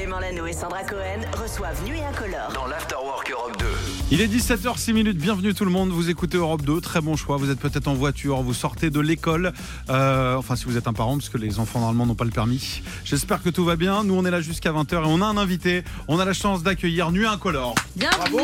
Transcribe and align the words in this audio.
Clément 0.00 0.18
Lano 0.18 0.46
et 0.46 0.54
Sandra 0.54 0.82
Cohen 0.82 1.20
reçoivent 1.38 1.78
Nuit 1.86 2.00
Incolore. 2.00 2.50
Dans 2.54 2.66
l'Afterwork 2.66 3.30
Europe 3.30 3.58
2. 3.58 3.66
Il 4.12 4.22
est 4.22 4.28
17h06 4.28 4.94
minutes, 4.94 5.18
bienvenue 5.18 5.52
tout 5.52 5.66
le 5.66 5.70
monde, 5.70 5.90
vous 5.90 6.08
écoutez 6.08 6.38
Europe 6.38 6.62
2, 6.62 6.80
très 6.80 7.02
bon 7.02 7.16
choix, 7.16 7.36
vous 7.36 7.50
êtes 7.50 7.60
peut-être 7.60 7.86
en 7.86 7.92
voiture, 7.94 8.40
vous 8.42 8.54
sortez 8.54 8.88
de 8.88 8.98
l'école, 8.98 9.52
euh, 9.90 10.36
enfin 10.36 10.56
si 10.56 10.64
vous 10.64 10.76
êtes 10.78 10.88
un 10.88 10.94
parent, 10.94 11.18
parce 11.18 11.28
que 11.28 11.36
les 11.38 11.58
enfants 11.60 11.80
normalement 11.80 12.06
n'ont 12.06 12.14
pas 12.14 12.24
le 12.24 12.30
permis. 12.30 12.82
J'espère 13.04 13.42
que 13.42 13.50
tout 13.50 13.64
va 13.64 13.76
bien, 13.76 14.02
nous 14.02 14.14
on 14.14 14.24
est 14.24 14.30
là 14.32 14.40
jusqu'à 14.40 14.72
20h 14.72 14.94
et 14.94 14.96
on 15.06 15.20
a 15.20 15.26
un 15.26 15.36
invité, 15.36 15.84
on 16.08 16.18
a 16.18 16.24
la 16.24 16.32
chance 16.32 16.62
d'accueillir 16.62 17.12
Nuit 17.12 17.26
Incolore. 17.26 17.74
Bienvenue, 17.94 18.40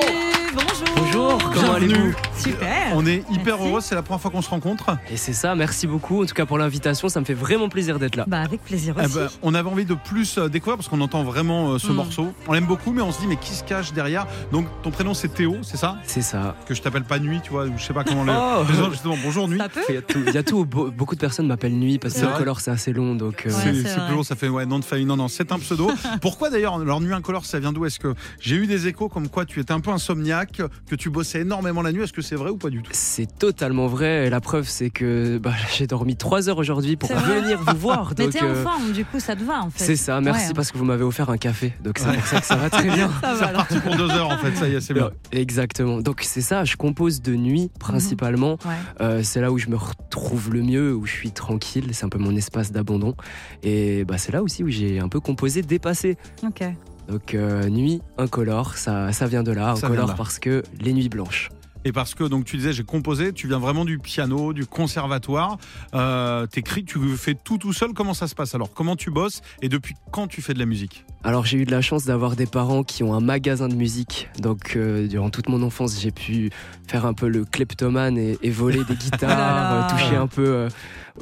bonjour. 0.54 0.94
Bonjour, 0.96 1.38
comment 1.38 1.52
Bienvenue. 1.78 1.94
allez-vous 1.94 2.14
Super. 2.38 2.92
On 2.94 3.04
est 3.06 3.24
hyper 3.32 3.56
Merci. 3.56 3.68
heureux, 3.68 3.80
c'est 3.80 3.94
la 3.96 4.02
première 4.02 4.20
fois 4.20 4.30
qu'on 4.30 4.42
se 4.42 4.50
rencontre. 4.50 4.96
Et 5.10 5.16
c'est 5.16 5.32
ça, 5.32 5.54
merci 5.56 5.86
beaucoup 5.88 6.22
en 6.22 6.26
tout 6.26 6.34
cas 6.34 6.46
pour 6.46 6.58
l'invitation, 6.58 7.08
ça 7.08 7.18
me 7.18 7.24
fait 7.24 7.34
vraiment 7.34 7.68
plaisir 7.68 7.98
d'être 7.98 8.14
là. 8.14 8.24
Bah 8.28 8.40
avec 8.40 8.62
plaisir 8.62 8.94
Eh 9.00 9.06
aussi. 9.06 9.14
ben, 9.16 9.28
on 9.42 9.52
avait 9.54 9.68
envie 9.68 9.84
de 9.86 9.94
plus 9.94 10.38
euh, 10.38 10.48
découvrir 10.48 10.76
parce 10.76 10.88
qu'on 10.88 11.00
entend 11.00 11.24
vraiment 11.24 11.45
euh, 11.50 11.78
ce 11.78 11.88
Mm. 11.92 11.94
morceau. 11.94 12.32
On 12.48 12.52
l'aime 12.52 12.66
beaucoup, 12.66 12.92
mais 12.92 13.02
on 13.02 13.12
se 13.12 13.20
dit 13.20 13.26
mais 13.26 13.36
qui 13.36 13.54
se 13.54 13.64
cache 13.64 13.92
derrière? 13.92 14.26
Donc 14.52 14.66
ton 14.82 14.90
prénom 14.90 15.14
c'est 15.14 15.28
Théo, 15.28 15.56
c'est 15.62 15.76
ça? 15.76 15.98
C'est 16.04 16.22
ça. 16.22 16.56
Que 16.66 16.74
je 16.74 16.82
t'appelle 16.82 17.04
pas 17.04 17.18
Nuit, 17.18 17.40
tu 17.42 17.50
vois, 17.50 17.64
ou 17.66 17.72
je 17.78 17.82
sais 17.84 17.92
pas 17.94 18.04
comment 18.04 18.24
le. 18.24 18.32
Oh. 18.34 18.64
gens, 18.74 18.90
justement, 18.90 19.16
bonjour 19.22 19.48
Nuit. 19.48 19.58
Il 19.88 19.94
y 19.94 19.98
a 19.98 20.02
tout, 20.02 20.18
il 20.26 20.34
y 20.34 20.38
a 20.38 20.42
tout, 20.42 20.64
Be- 20.64 20.90
beaucoup 20.90 21.14
de 21.14 21.20
personnes 21.20 21.46
m'appellent 21.46 21.76
Nuit 21.78 21.98
parce 21.98 22.14
que 22.14 22.38
Color 22.38 22.60
c'est 22.60 22.70
assez 22.70 22.92
long 22.92 23.14
donc 23.14 23.44
euh, 23.46 23.50
Ouais, 23.50 23.82
C'est 23.84 24.06
plus 24.06 24.14
long, 24.14 24.22
ça 24.22 24.36
fait 24.36 24.48
ouais, 24.48 24.66
nom 24.66 24.78
de 24.78 24.84
famille. 24.84 25.06
Non, 25.06 25.16
non, 25.16 25.28
c'est 25.28 25.52
un 25.52 25.58
pseudo. 25.58 25.90
Pourquoi 26.20 26.50
d'ailleurs, 26.50 26.78
leur 26.78 27.00
nuit 27.00 27.12
incolore, 27.12 27.44
ça 27.44 27.58
vient 27.58 27.72
d'où? 27.72 27.84
Est-ce 27.86 27.98
que 27.98 28.14
j'ai 28.40 28.56
eu 28.56 28.66
des 28.66 28.86
échos 28.88 29.08
comme 29.08 29.28
quoi 29.28 29.44
tu 29.44 29.60
étais 29.60 29.72
un 29.72 29.80
peu 29.80 29.90
insomniaque, 29.90 30.62
que 30.88 30.94
tu 30.94 31.10
bossais 31.10 31.40
énormément 31.40 31.82
la 31.82 31.92
nuit? 31.92 32.02
Est-ce 32.02 32.12
que 32.12 32.22
c'est 32.22 32.36
vrai 32.36 32.50
ou 32.50 32.56
pas 32.56 32.70
du 32.70 32.82
tout? 32.82 32.90
C'est 32.94 33.38
totalement 33.38 33.86
vrai 33.86 34.26
et 34.26 34.30
la 34.30 34.40
preuve 34.40 34.68
c'est 34.68 34.90
que 34.90 35.38
bah, 35.38 35.52
j'ai 35.76 35.86
dormi 35.86 36.16
3 36.16 36.48
heures 36.48 36.58
aujourd'hui 36.58 36.96
pour 36.96 37.10
venir 37.14 37.60
vous 37.62 37.76
voir. 37.78 38.12
Mais 38.18 38.24
Donc 38.24 38.32
t'es 38.34 38.42
en 38.42 38.46
euh, 38.48 38.62
forme, 38.62 38.92
du 38.92 39.04
coup 39.04 39.20
ça 39.20 39.36
te 39.36 39.42
va 39.44 39.62
en 39.62 39.70
fait. 39.70 39.84
c'est 39.84 39.96
ça, 39.96 40.20
merci 40.20 40.48
Ouais. 40.48 40.54
parce 40.54 40.70
que 40.70 40.78
vous 40.78 40.84
m'avez 40.84 41.04
offert 41.04 41.25
un 41.30 41.36
café 41.38 41.72
donc 41.82 41.98
c'est 41.98 42.06
Ouais. 42.08 42.16
pour 42.16 42.26
ça 42.26 42.40
que 42.40 42.46
ça 42.46 42.56
va 42.56 42.70
très 42.70 42.84
bien. 42.90 43.10
Ça 43.20 43.34
va 43.34 43.36
C'est 43.38 43.44
alors. 43.44 43.62
reparti 43.62 43.80
pour 43.80 43.96
deux 43.96 44.10
heures 44.10 44.28
en 44.30 44.38
fait, 44.38 44.54
ça 44.56 44.68
y 44.68 44.74
est, 44.74 44.80
c'est 44.80 44.94
bien. 44.94 45.10
Exactement. 45.32 46.00
Donc 46.00 46.22
c'est 46.22 46.40
ça, 46.40 46.64
je 46.64 46.76
compose 46.76 47.22
de 47.22 47.34
nuit 47.34 47.70
principalement. 47.78 48.58
Ouais. 48.64 48.74
Euh, 49.00 49.22
c'est 49.22 49.40
là 49.40 49.50
où 49.52 49.58
je 49.58 49.68
me 49.68 49.76
retrouve 49.76 50.52
le 50.52 50.62
mieux, 50.62 50.94
où 50.94 51.06
je 51.06 51.12
suis 51.12 51.30
tranquille. 51.32 51.88
C'est 51.92 52.04
un 52.04 52.08
peu 52.08 52.18
mon 52.18 52.34
espace 52.36 52.72
d'abandon. 52.72 53.14
Et 53.62 54.04
bah, 54.04 54.18
c'est 54.18 54.32
là 54.32 54.42
aussi 54.42 54.62
où 54.64 54.68
j'ai 54.68 54.98
un 55.00 55.08
peu 55.08 55.20
composé 55.20 55.62
dépassé. 55.62 56.16
Ok. 56.44 56.62
Donc 57.08 57.34
euh, 57.34 57.68
nuit 57.68 58.02
incolore, 58.18 58.76
ça, 58.76 59.12
ça 59.12 59.26
vient 59.26 59.42
de 59.44 59.52
là. 59.52 59.76
Ça 59.76 59.86
Incolore 59.86 60.08
là. 60.08 60.14
parce 60.16 60.38
que 60.38 60.62
les 60.80 60.92
nuits 60.92 61.08
blanches. 61.08 61.50
Et 61.86 61.92
parce 61.92 62.16
que 62.16 62.24
donc 62.24 62.44
tu 62.44 62.56
disais 62.56 62.72
j'ai 62.72 62.82
composé, 62.82 63.32
tu 63.32 63.46
viens 63.46 63.60
vraiment 63.60 63.84
du 63.84 64.00
piano, 64.00 64.52
du 64.52 64.66
conservatoire, 64.66 65.56
euh, 65.94 66.44
t'écris, 66.46 66.84
tu 66.84 66.98
fais 67.16 67.34
tout 67.34 67.58
tout 67.58 67.72
seul. 67.72 67.92
Comment 67.94 68.12
ça 68.12 68.26
se 68.26 68.34
passe 68.34 68.56
alors? 68.56 68.72
Comment 68.74 68.96
tu 68.96 69.12
bosses? 69.12 69.40
Et 69.62 69.68
depuis 69.68 69.94
quand 70.10 70.26
tu 70.26 70.42
fais 70.42 70.52
de 70.52 70.58
la 70.58 70.66
musique? 70.66 71.04
Alors 71.22 71.46
j'ai 71.46 71.58
eu 71.58 71.64
de 71.64 71.70
la 71.70 71.82
chance 71.82 72.04
d'avoir 72.04 72.34
des 72.34 72.46
parents 72.46 72.82
qui 72.82 73.04
ont 73.04 73.14
un 73.14 73.20
magasin 73.20 73.68
de 73.68 73.76
musique. 73.76 74.28
Donc 74.40 74.74
euh, 74.74 75.06
durant 75.06 75.30
toute 75.30 75.48
mon 75.48 75.62
enfance, 75.62 76.00
j'ai 76.00 76.10
pu 76.10 76.50
faire 76.88 77.06
un 77.06 77.14
peu 77.14 77.28
le 77.28 77.44
kleptomane 77.44 78.18
et, 78.18 78.36
et 78.42 78.50
voler 78.50 78.82
des 78.82 78.94
guitares, 78.96 79.28
là. 79.38 79.86
euh, 79.86 79.90
toucher 79.90 80.16
un 80.16 80.26
peu 80.26 80.44
euh, 80.44 80.68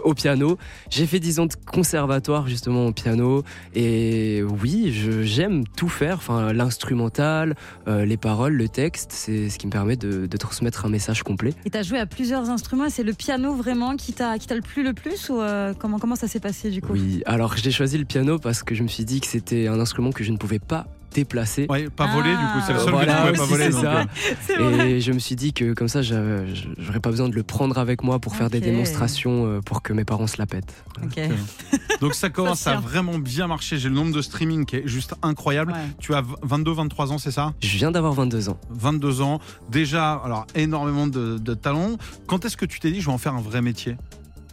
au 0.03 0.15
piano. 0.15 0.59
J'ai 0.91 1.07
fait 1.07 1.21
10 1.21 1.41
ans 1.41 1.47
de 1.47 1.55
conservatoire 1.55 2.49
justement 2.49 2.87
au 2.87 2.93
piano. 2.93 3.43
Et 3.75 4.43
oui, 4.63 4.93
j'aime 5.23 5.65
tout 5.67 5.89
faire, 5.89 6.17
enfin 6.17 6.53
l'instrumental, 6.53 7.55
euh, 7.89 8.05
les 8.05 8.17
paroles, 8.17 8.55
le 8.55 8.69
texte. 8.69 9.13
C'est 9.13 9.49
ce 9.49 9.59
qui 9.59 9.67
me 9.67 9.73
permet 9.73 9.97
de, 9.97 10.27
de 10.27 10.37
transmettre 10.37 10.87
un 10.87 10.89
message 10.89 11.23
complet. 11.23 11.55
Et 11.65 11.71
t'as 11.71 11.83
joué 11.83 11.99
à 11.99 12.07
plusieurs 12.07 12.51
instruments. 12.51 12.89
C'est 12.89 13.03
le 13.03 13.13
piano 13.13 13.55
vraiment 13.55 13.97
qui 13.97 14.13
t'a 14.13 14.39
qui 14.39 14.47
t'a 14.47 14.55
le 14.55 14.63
plus 14.63 14.83
le 14.83 14.93
plus 14.93 15.31
ou 15.31 15.41
euh, 15.41 15.73
comment 15.79 15.99
comment 15.99 16.17
ça 16.17 16.29
s'est 16.29 16.41
passé 16.41 16.71
du 16.71 16.81
coup? 16.81 16.93
Oui, 16.93 17.23
alors 17.27 17.57
j'ai 17.57 17.71
choisi 17.71 17.99
le 17.99 18.05
piano 18.05 18.39
parce 18.39 18.63
que 18.63 18.75
je 18.75 18.83
me 18.83 18.89
suis 18.89 19.05
dit 19.05 19.21
que 19.21 19.27
c'était 19.27 19.69
un 19.69 19.81
instrument 19.81 20.11
que 20.11 20.25
je 20.25 20.33
ne 20.33 20.37
pouvais 20.37 20.59
pas 20.59 20.87
déplacer. 21.15 21.67
Ouais, 21.71 21.89
pas 21.89 22.07
voler 22.09 22.31
du 22.31 22.37
coup, 22.37 22.59
c'est 22.67 22.73
le 22.75 22.79
Ah. 22.81 22.83
seul 22.85 22.93
Voilà, 22.93 23.33
que 23.33 23.37
tu 23.37 23.39
pouvais 23.47 23.71
pas 23.71 23.77
voler. 23.79 24.07
ça. 24.51 24.61
euh. 24.61 24.85
Et 24.85 25.01
je 25.01 25.13
me 25.13 25.19
suis 25.19 25.37
dit 25.37 25.53
que 25.53 25.73
comme 25.73 25.89
ça, 25.89 26.03
j'aurais 26.03 27.01
pas 27.01 27.11
besoin 27.11 27.29
de 27.29 27.35
le 27.35 27.43
prendre 27.43 27.79
avec 27.79 28.03
moi 28.03 28.19
pour 28.19 28.37
faire 28.37 28.51
des 28.51 28.61
démonstrations 28.61 29.47
euh, 29.47 29.61
pour 29.61 29.83
que 29.83 29.93
mes 29.93 30.05
parents 30.05 30.27
se 30.27 30.37
la 30.39 30.47
pètent. 30.47 30.85
Donc 32.01 32.15
ça 32.15 32.29
commence 32.31 32.61
Ça 32.61 32.73
à 32.73 32.81
vraiment 32.81 33.19
bien 33.19 33.47
marcher. 33.47 33.79
J'ai 33.79 33.89
le 33.89 33.95
nombre 33.95 34.13
de 34.15 34.21
streaming 34.23 34.65
qui 34.67 34.77
est 34.77 34.87
juste 34.89 35.15
incroyable. 35.23 35.73
Ouais. 35.73 35.79
Tu 35.99 36.15
as 36.15 36.23
22-23 36.47 37.13
ans, 37.13 37.19
c'est 37.19 37.31
ça? 37.31 37.55
Je 37.63 37.77
viens 37.77 37.91
d'avoir 37.91 38.13
22 38.13 38.49
ans. 38.49 38.59
22 38.71 39.23
ans, 39.23 39.41
déjà, 39.71 40.15
alors 40.25 40.47
énormément 40.55 41.07
de, 41.07 41.39
de 41.39 41.55
talent. 41.55 41.93
Quand 42.27 42.45
est-ce 42.45 42.57
que 42.57 42.67
tu 42.67 42.81
t'es 42.81 42.91
dit 42.91 43.01
je 43.01 43.07
vais 43.07 43.13
en 43.13 43.19
faire 43.19 43.35
un 43.35 43.41
vrai 43.41 43.63
métier? 43.63 43.97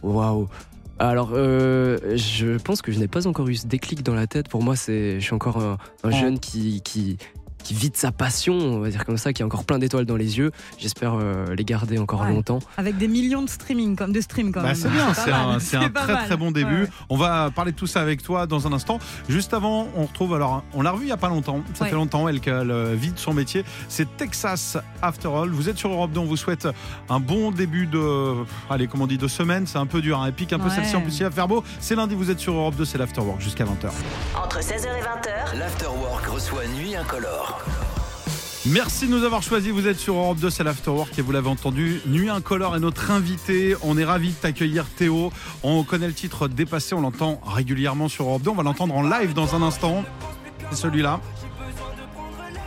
Waouh. 0.02 0.48
Alors, 1.02 1.30
euh, 1.32 1.98
je 2.14 2.58
pense 2.58 2.80
que 2.80 2.92
je 2.92 3.00
n'ai 3.00 3.08
pas 3.08 3.26
encore 3.26 3.48
eu 3.48 3.56
ce 3.56 3.66
déclic 3.66 4.04
dans 4.04 4.14
la 4.14 4.28
tête. 4.28 4.48
Pour 4.48 4.62
moi, 4.62 4.76
c'est, 4.76 5.18
je 5.18 5.24
suis 5.24 5.34
encore 5.34 5.56
un, 5.58 5.76
un 6.04 6.10
jeune 6.12 6.38
qui, 6.38 6.80
qui, 6.82 7.18
qui 7.62 7.74
vit 7.74 7.90
de 7.90 7.96
sa 7.96 8.12
passion, 8.12 8.54
on 8.54 8.80
va 8.80 8.88
dire 8.90 9.04
comme 9.04 9.16
ça, 9.18 9.32
qui 9.32 9.42
a 9.42 9.46
encore 9.46 9.64
plein 9.64 9.78
d'étoiles 9.78 10.04
dans 10.04 10.16
les 10.16 10.38
yeux. 10.38 10.50
J'espère 10.78 11.14
euh, 11.14 11.54
les 11.54 11.64
garder 11.64 11.98
encore 11.98 12.22
Ouais. 12.22 12.28
longtemps. 12.32 12.58
Avec 12.76 12.98
des 12.98 13.08
millions 13.08 13.42
de 13.42 13.48
streaming 13.48 13.96
comme 13.96 14.12
de 14.12 14.20
stream 14.20 14.52
quand 14.52 14.60
Bah, 14.60 14.68
même. 14.68 14.74
c'est 14.76 14.88
bien, 14.90 15.14
c'est 15.14 15.30
un, 15.32 15.58
c'est 15.58 15.76
un 15.76 15.88
très 15.88 16.12
mal. 16.12 16.24
très 16.26 16.36
bon 16.36 16.50
début. 16.50 16.82
Ouais. 16.82 16.88
On 17.08 17.16
va 17.16 17.50
parler 17.50 17.72
de 17.72 17.76
tout 17.76 17.86
ça 17.86 18.00
avec 18.00 18.22
toi 18.22 18.46
dans 18.46 18.66
un 18.66 18.72
instant. 18.72 18.98
Juste 19.28 19.54
avant, 19.54 19.88
on 19.96 20.06
retrouve, 20.06 20.34
alors 20.34 20.62
on 20.74 20.82
l'a 20.82 20.90
revu 20.92 21.04
il 21.06 21.08
y 21.08 21.12
a 21.12 21.16
pas 21.16 21.28
longtemps, 21.28 21.62
ça 21.74 21.84
Ouais. 21.84 21.90
fait 21.90 21.96
longtemps, 21.96 22.28
elle, 22.28 22.40
qu'elle 22.40 22.70
euh, 22.70 22.94
vit 22.96 23.12
de 23.12 23.18
son 23.18 23.34
métier. 23.34 23.64
C'est 23.88 24.16
Texas 24.16 24.76
After 25.00 25.28
All. 25.28 25.50
Vous 25.50 25.68
êtes 25.68 25.78
sur 25.78 25.90
Europe 25.90 26.12
2, 26.12 26.20
on 26.20 26.24
vous 26.26 26.36
souhaite 26.36 26.68
un 27.08 27.20
bon 27.20 27.50
début 27.50 27.86
de, 27.86 28.34
allez, 28.70 28.86
comment 28.88 29.04
on 29.04 29.06
dit, 29.06 29.18
de 29.18 29.28
semaine. 29.28 29.66
C'est 29.66 29.78
un 29.78 29.86
peu 29.86 30.00
dur, 30.00 30.20
hein. 30.20 30.24
elle 30.26 30.32
pique 30.32 30.52
un 30.52 30.58
peu 30.58 30.68
Ouais. 30.68 30.74
celle-ci 30.74 30.96
en 30.96 31.00
plus, 31.02 31.18
il 31.18 31.22
va 31.24 31.30
faire 31.30 31.48
beau. 31.48 31.62
C'est 31.80 31.94
lundi, 31.94 32.14
vous 32.14 32.30
êtes 32.30 32.38
sur 32.40 32.54
Europe 32.54 32.74
2, 32.76 32.84
c'est 32.84 32.98
l'Afterwork 32.98 33.40
jusqu'à 33.40 33.64
20h. 33.64 33.90
Entre 34.42 34.60
16h 34.60 34.86
et 34.86 35.02
20h, 35.02 35.58
L'Afterwork 35.58 36.26
reçoit 36.26 36.66
Nuit 36.78 36.94
Incolore. 36.96 37.51
Merci 38.66 39.08
de 39.08 39.10
nous 39.10 39.24
avoir 39.24 39.42
choisis. 39.42 39.72
Vous 39.72 39.88
êtes 39.88 39.98
sur 39.98 40.14
Europe 40.14 40.38
2, 40.38 40.48
c'est 40.48 40.62
l'Afterwork 40.62 41.18
et 41.18 41.22
vous 41.22 41.32
l'avez 41.32 41.48
entendu. 41.48 42.00
Nuit 42.06 42.30
Incolore 42.30 42.76
est 42.76 42.80
notre 42.80 43.10
invité. 43.10 43.74
On 43.82 43.98
est 43.98 44.04
ravis 44.04 44.30
de 44.30 44.34
t'accueillir, 44.34 44.86
Théo. 44.86 45.32
On 45.64 45.82
connaît 45.82 46.06
le 46.06 46.12
titre 46.12 46.46
Dépassé, 46.46 46.94
on 46.94 47.00
l'entend 47.00 47.40
régulièrement 47.44 48.08
sur 48.08 48.26
Europe 48.26 48.42
2. 48.42 48.50
On 48.50 48.54
va 48.54 48.62
l'entendre 48.62 48.94
en 48.94 49.02
live 49.02 49.34
dans 49.34 49.56
un 49.56 49.62
instant. 49.62 50.04
C'est 50.70 50.76
celui-là. 50.76 51.20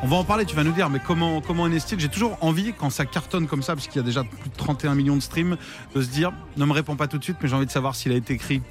On 0.03 0.07
va 0.07 0.17
en 0.17 0.25
parler, 0.25 0.45
tu 0.45 0.55
vas 0.55 0.65
nous 0.65 0.73
dire, 0.73 0.89
mais 0.89 0.99
comment, 0.99 1.39
comment 1.39 1.65
est-il? 1.67 1.97
J'ai 1.97 2.09
toujours 2.09 2.37
envie, 2.41 2.73
quand 2.73 2.89
ça 2.89 3.05
cartonne 3.05 3.47
comme 3.47 3.63
ça, 3.63 3.73
parce 3.73 3.87
y 3.95 3.99
a 3.99 4.03
déjà 4.03 4.23
plus 4.23 4.49
de 4.49 4.55
31 4.55 4.93
millions 4.95 5.15
de 5.15 5.21
streams, 5.21 5.57
de 5.95 6.01
se 6.01 6.09
dire, 6.09 6.33
ne 6.57 6.65
me 6.65 6.73
réponds 6.73 6.97
pas 6.97 7.07
tout 7.07 7.17
de 7.17 7.23
suite, 7.23 7.37
mais 7.41 7.47
j'ai 7.47 7.55
envie 7.55 7.65
de 7.65 7.71
savoir 7.71 7.95
s'il 7.95 8.11
a 8.11 8.15
été 8.15 8.33
écrit 8.33 8.61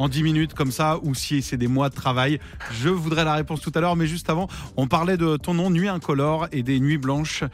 en 0.00 0.08
10 0.08 0.22
minutes 0.22 0.54
comme 0.54 0.72
ça 0.72 0.98
ou 1.02 1.14
si 1.14 1.42
c'est 1.42 1.58
des 1.58 1.68
mois 1.68 1.90
de 1.90 1.94
travail. 1.94 2.40
Je 2.72 2.88
voudrais 2.88 3.22
la 3.22 3.34
réponse 3.34 3.60
tout 3.60 3.72
à 3.74 3.80
l'heure, 3.80 3.96
mais 3.96 4.06
juste 4.06 4.30
avant, 4.30 4.48
on 4.78 4.86
parlait 4.86 5.18
de 5.18 5.36
ton 5.36 5.52
nom, 5.52 5.68
Nuit 5.68 5.88
Incolore 5.88 6.48
et 6.52 6.62
des 6.62 6.80
Nuits 6.80 6.96
Blanches. 6.96 7.44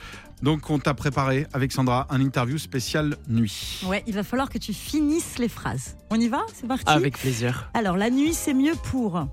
Donc 0.42 0.70
on 0.70 0.78
t'a 0.78 0.94
préparé 0.94 1.48
avec 1.52 1.72
Sandra 1.72 2.06
un 2.08 2.20
interview 2.20 2.56
spécial 2.56 3.16
nuit. 3.26 3.82
Ouais, 3.88 4.04
il 4.06 4.14
va 4.14 4.22
falloir 4.22 4.48
que 4.48 4.58
tu 4.58 4.72
finisses 4.72 5.38
les 5.38 5.48
phrases. 5.48 5.96
On 6.10 6.20
y 6.20 6.28
va? 6.28 6.42
C'est 6.54 6.68
parti? 6.68 6.84
Avec 6.86 7.18
plaisir. 7.18 7.68
Alors, 7.74 7.96
la 7.96 8.10
nuit, 8.10 8.32
c'est 8.32 8.54
mieux 8.54 8.74
pour. 8.90 9.26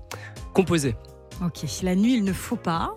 Composer. 0.52 0.96
Ok, 1.40 1.64
la 1.84 1.94
nuit, 1.94 2.14
il 2.14 2.24
ne 2.24 2.32
faut 2.32 2.56
pas. 2.56 2.96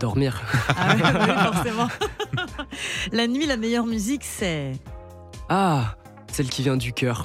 Dormir. 0.00 0.42
Ah 0.76 0.96
oui, 0.96 1.02
oui, 1.04 1.52
forcément. 1.52 1.88
la 3.12 3.28
nuit, 3.28 3.46
la 3.46 3.56
meilleure 3.56 3.86
musique, 3.86 4.24
c'est. 4.24 4.72
Ah, 5.48 5.94
celle 6.32 6.48
qui 6.48 6.62
vient 6.62 6.76
du 6.76 6.92
cœur. 6.92 7.24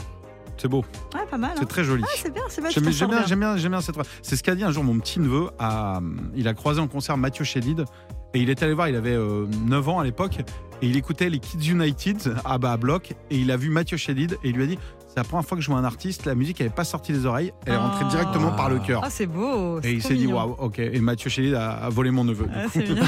C'est 0.61 0.67
beau, 0.67 0.83
Ouais, 1.15 1.21
pas 1.29 1.37
mal. 1.37 1.51
hein. 1.51 1.55
c'est 1.59 1.67
très 1.67 1.83
joli. 1.83 2.03
Ah, 2.05 2.09
c'est 2.17 2.33
bien, 2.33 2.43
c'est 2.49 2.61
bien. 2.61 2.69
J'aime 2.69 2.83
bien, 2.83 3.07
bien. 3.07 3.25
j'aime 3.25 3.39
bien, 3.39 3.55
bien 3.55 3.81
cette. 3.81 3.95
C'est 4.21 4.35
ce 4.35 4.43
qu'a 4.43 4.55
dit 4.55 4.63
un 4.63 4.71
jour 4.71 4.83
mon 4.83 4.99
petit 4.99 5.19
neveu. 5.19 5.49
À, 5.57 6.01
il 6.35 6.47
a 6.47 6.53
croisé 6.53 6.79
en 6.81 6.87
concert 6.87 7.17
Mathieu 7.17 7.45
Chédid 7.45 7.85
et 8.33 8.39
il 8.41 8.49
est 8.49 8.61
allé 8.61 8.73
voir. 8.73 8.89
Il 8.89 8.95
avait 8.95 9.15
euh, 9.15 9.45
9 9.65 9.89
ans 9.89 9.99
à 9.99 10.03
l'époque 10.03 10.39
et 10.81 10.87
il 10.87 10.97
écoutait 10.97 11.29
les 11.29 11.39
Kids 11.39 11.69
United 11.71 12.35
à, 12.45 12.57
bah, 12.57 12.73
à 12.73 12.77
bloc 12.77 13.11
et 13.29 13.37
il 13.37 13.51
a 13.51 13.57
vu 13.57 13.69
Mathieu 13.69 13.97
Chédid 13.97 14.37
et 14.43 14.49
il 14.49 14.55
lui 14.55 14.63
a 14.63 14.67
dit 14.67 14.79
c'est 15.07 15.17
la 15.17 15.23
première 15.23 15.43
fois 15.45 15.57
que 15.57 15.63
je 15.63 15.69
vois 15.71 15.79
un 15.79 15.83
artiste. 15.85 16.25
La 16.25 16.35
musique 16.35 16.59
n'avait 16.59 16.69
pas 16.73 16.83
sorti 16.83 17.11
des 17.13 17.25
oreilles, 17.25 17.51
elle 17.65 17.73
est 17.73 17.77
rentrée 17.77 18.05
Oh. 18.05 18.11
directement 18.11 18.51
par 18.51 18.69
le 18.69 18.79
cœur. 18.79 19.01
Ah, 19.03 19.09
c'est 19.09 19.25
beau. 19.25 19.79
Et 19.81 19.93
il 19.93 20.03
s'est 20.03 20.13
dit 20.15 20.27
waouh, 20.27 20.55
ok. 20.59 20.77
Et 20.79 20.99
Mathieu 20.99 21.29
Chédid 21.29 21.55
a, 21.55 21.89
volé 21.89 22.11
mon 22.11 22.23
neveu. 22.25 22.45
du 22.45 22.51
Ah, 22.55 22.67
coup. 22.69 22.79
mignon. 22.79 23.03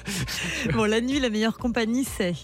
bon, 0.74 0.84
la 0.84 1.00
nuit, 1.00 1.20
la 1.20 1.28
meilleure 1.30 1.58
compagnie, 1.58 2.04
c'est. 2.04 2.34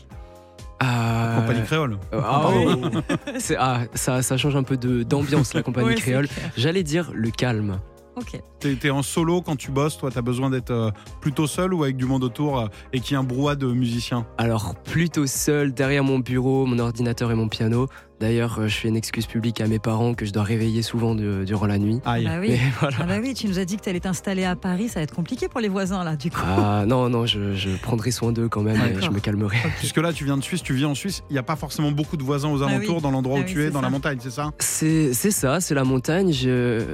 Ah, 0.83 1.37
Compagnie 1.41 1.63
créole. 1.65 1.99
euh, 2.15 2.21
ah 2.25 2.49
oui. 2.55 3.01
C'est- 3.39 3.57
ah, 3.59 3.81
ça, 3.95 4.23
ça 4.23 4.37
change 4.37 4.57
un 4.57 4.63
peu 4.63 4.77
de- 4.77 5.03
d'ambiance, 5.03 5.53
la 5.55 5.63
compagnie 5.63 5.89
Ouais, 5.89 5.95
créole. 5.95 6.27
J'allais 6.57 6.83
dire 6.83 7.11
le 7.15 7.31
calme. 7.31 7.81
Ok. 8.17 8.41
T'es 8.59 8.75
t'es 8.75 8.91
en 8.91 9.03
solo 9.03 9.41
quand 9.41 9.57
tu 9.57 9.71
bosses, 9.71 9.97
toi, 9.97 10.11
t'as 10.13 10.21
besoin 10.21 10.51
d'être 10.51 10.71
euh, 10.73 10.91
plutôt 11.21 11.47
seul 11.47 11.73
ou 11.73 11.85
avec 11.85 11.97
du 11.97 12.07
monde 12.07 12.25
autour 12.25 12.59
euh, 12.59 12.67
et 12.93 13.01
qu'il 13.01 13.13
y 13.13 13.15
ait 13.15 13.19
un 13.21 13.25
brouhaha 13.25 13.55
de 13.55 13.67
musiciens? 13.73 14.27
Alors, 14.37 14.75
plutôt 14.75 15.27
seul, 15.27 15.73
derrière 15.73 16.03
mon 16.05 16.19
bureau, 16.19 16.67
mon 16.67 16.79
ordinateur 16.81 17.31
et 17.31 17.35
mon 17.35 17.49
piano. 17.49 17.87
D'ailleurs, 18.21 18.59
euh, 18.61 18.69
je 18.69 18.77
fais 18.77 18.89
une 18.89 18.97
excuse 18.97 19.27
publique 19.27 19.61
à 19.63 19.67
mes 19.67 19.79
parents 19.79 20.13
que 20.13 20.27
je 20.27 20.31
dois 20.33 20.43
réveiller 20.43 20.83
souvent 20.83 21.15
de- 21.15 21.45
durant 21.47 21.67
la 21.67 21.79
nuit. 21.79 22.01
Aïe. 22.05 22.25
Bah 22.27 22.33
oui. 22.39 22.49
Mais 22.51 22.61
voilà. 22.81 22.97
Ah 23.01 23.05
bah 23.07 23.15
oui, 23.23 23.33
tu 23.35 23.49
nous 23.49 23.59
as 23.59 23.65
dit 23.65 23.77
que 23.79 23.83
tu 23.83 23.89
allais 23.89 24.01
t'installer 24.01 24.45
à 24.45 24.57
Paris, 24.57 24.89
ça 24.89 25.01
va 25.01 25.05
être 25.05 25.15
compliqué 25.15 25.49
pour 25.49 25.61
les 25.61 25.69
voisins 25.71 26.05
là, 26.05 26.17
du 26.17 26.31
coup. 26.31 26.41
Ah 26.45 26.85
non, 26.87 27.09
non, 27.09 27.25
je, 27.25 27.55
je 27.55 27.71
prendrai 27.81 28.11
soin 28.11 28.33
d'eux 28.33 28.49
quand 28.49 28.63
même 28.63 28.77
et 28.77 29.01
je 29.03 29.11
me 29.11 29.21
calmerai. 29.21 29.57
Puisque 29.79 29.97
là, 29.97 30.13
tu 30.13 30.25
viens 30.27 30.37
de 30.37 30.43
Suisse, 30.43 30.63
tu 30.63 30.75
vis 30.75 30.85
en 30.85 30.95
Suisse, 30.95 31.23
il 31.31 31.33
n'y 31.33 31.39
a 31.39 31.43
pas 31.43 31.57
forcément 31.57 31.93
beaucoup 31.93 32.17
de 32.19 32.23
voisins 32.23 32.51
aux 32.51 32.63
Ah 32.63 32.67
alentours, 32.69 32.97
oui. 32.97 33.03
dans 33.03 33.11
l'endroit 33.11 33.37
Ah 33.39 33.41
où 33.41 33.45
oui, 33.47 33.53
tu 33.53 33.63
es, 33.65 33.71
dans 33.71 33.81
la 33.81 33.89
montagne, 33.91 34.19
c'est 34.21 34.31
ça? 34.31 34.51
C'est 34.59 35.13
ça, 35.15 35.61
c'est 35.61 35.75
la 35.75 35.85
montagne. 35.85 36.33
Je- 36.33 36.85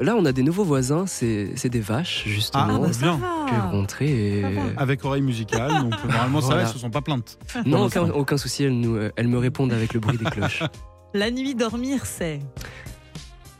Là, 0.00 0.16
on 0.18 0.24
a 0.24 0.32
des 0.32 0.42
nouveaux 0.42 0.64
voisins, 0.64 1.04
c'est 1.06 1.68
des 1.68 1.80
vaches, 1.80 2.22
Ah, 2.26 2.28
justement. 2.28 2.78
bah, 2.80 2.92
ça 2.92 3.00
bien. 3.02 3.18
que 3.46 3.54
va. 3.54 3.62
rentrer 3.70 4.38
et... 4.38 4.42
Ça 4.42 4.48
va. 4.48 4.60
Avec 4.78 5.04
oreille 5.04 5.22
musicale, 5.22 5.70
donc 5.82 5.92
normalement 6.04 6.40
ça 6.40 6.54
va, 6.56 6.62
elles 6.62 6.66
se 6.68 6.78
sont 6.78 6.90
pas 6.90 7.02
plaintes. 7.02 7.38
Non, 7.66 7.84
aucun, 7.84 8.08
aucun 8.10 8.36
souci, 8.36 8.64
elles, 8.64 8.72
nous, 8.80 8.98
elles 9.14 9.28
me 9.28 9.38
répondent 9.38 9.72
avec 9.72 9.94
le 9.94 10.00
bruit 10.00 10.18
des 10.18 10.24
cloches. 10.24 10.61
La 11.14 11.30
nuit, 11.30 11.54
dormir, 11.54 12.06
c'est. 12.06 12.40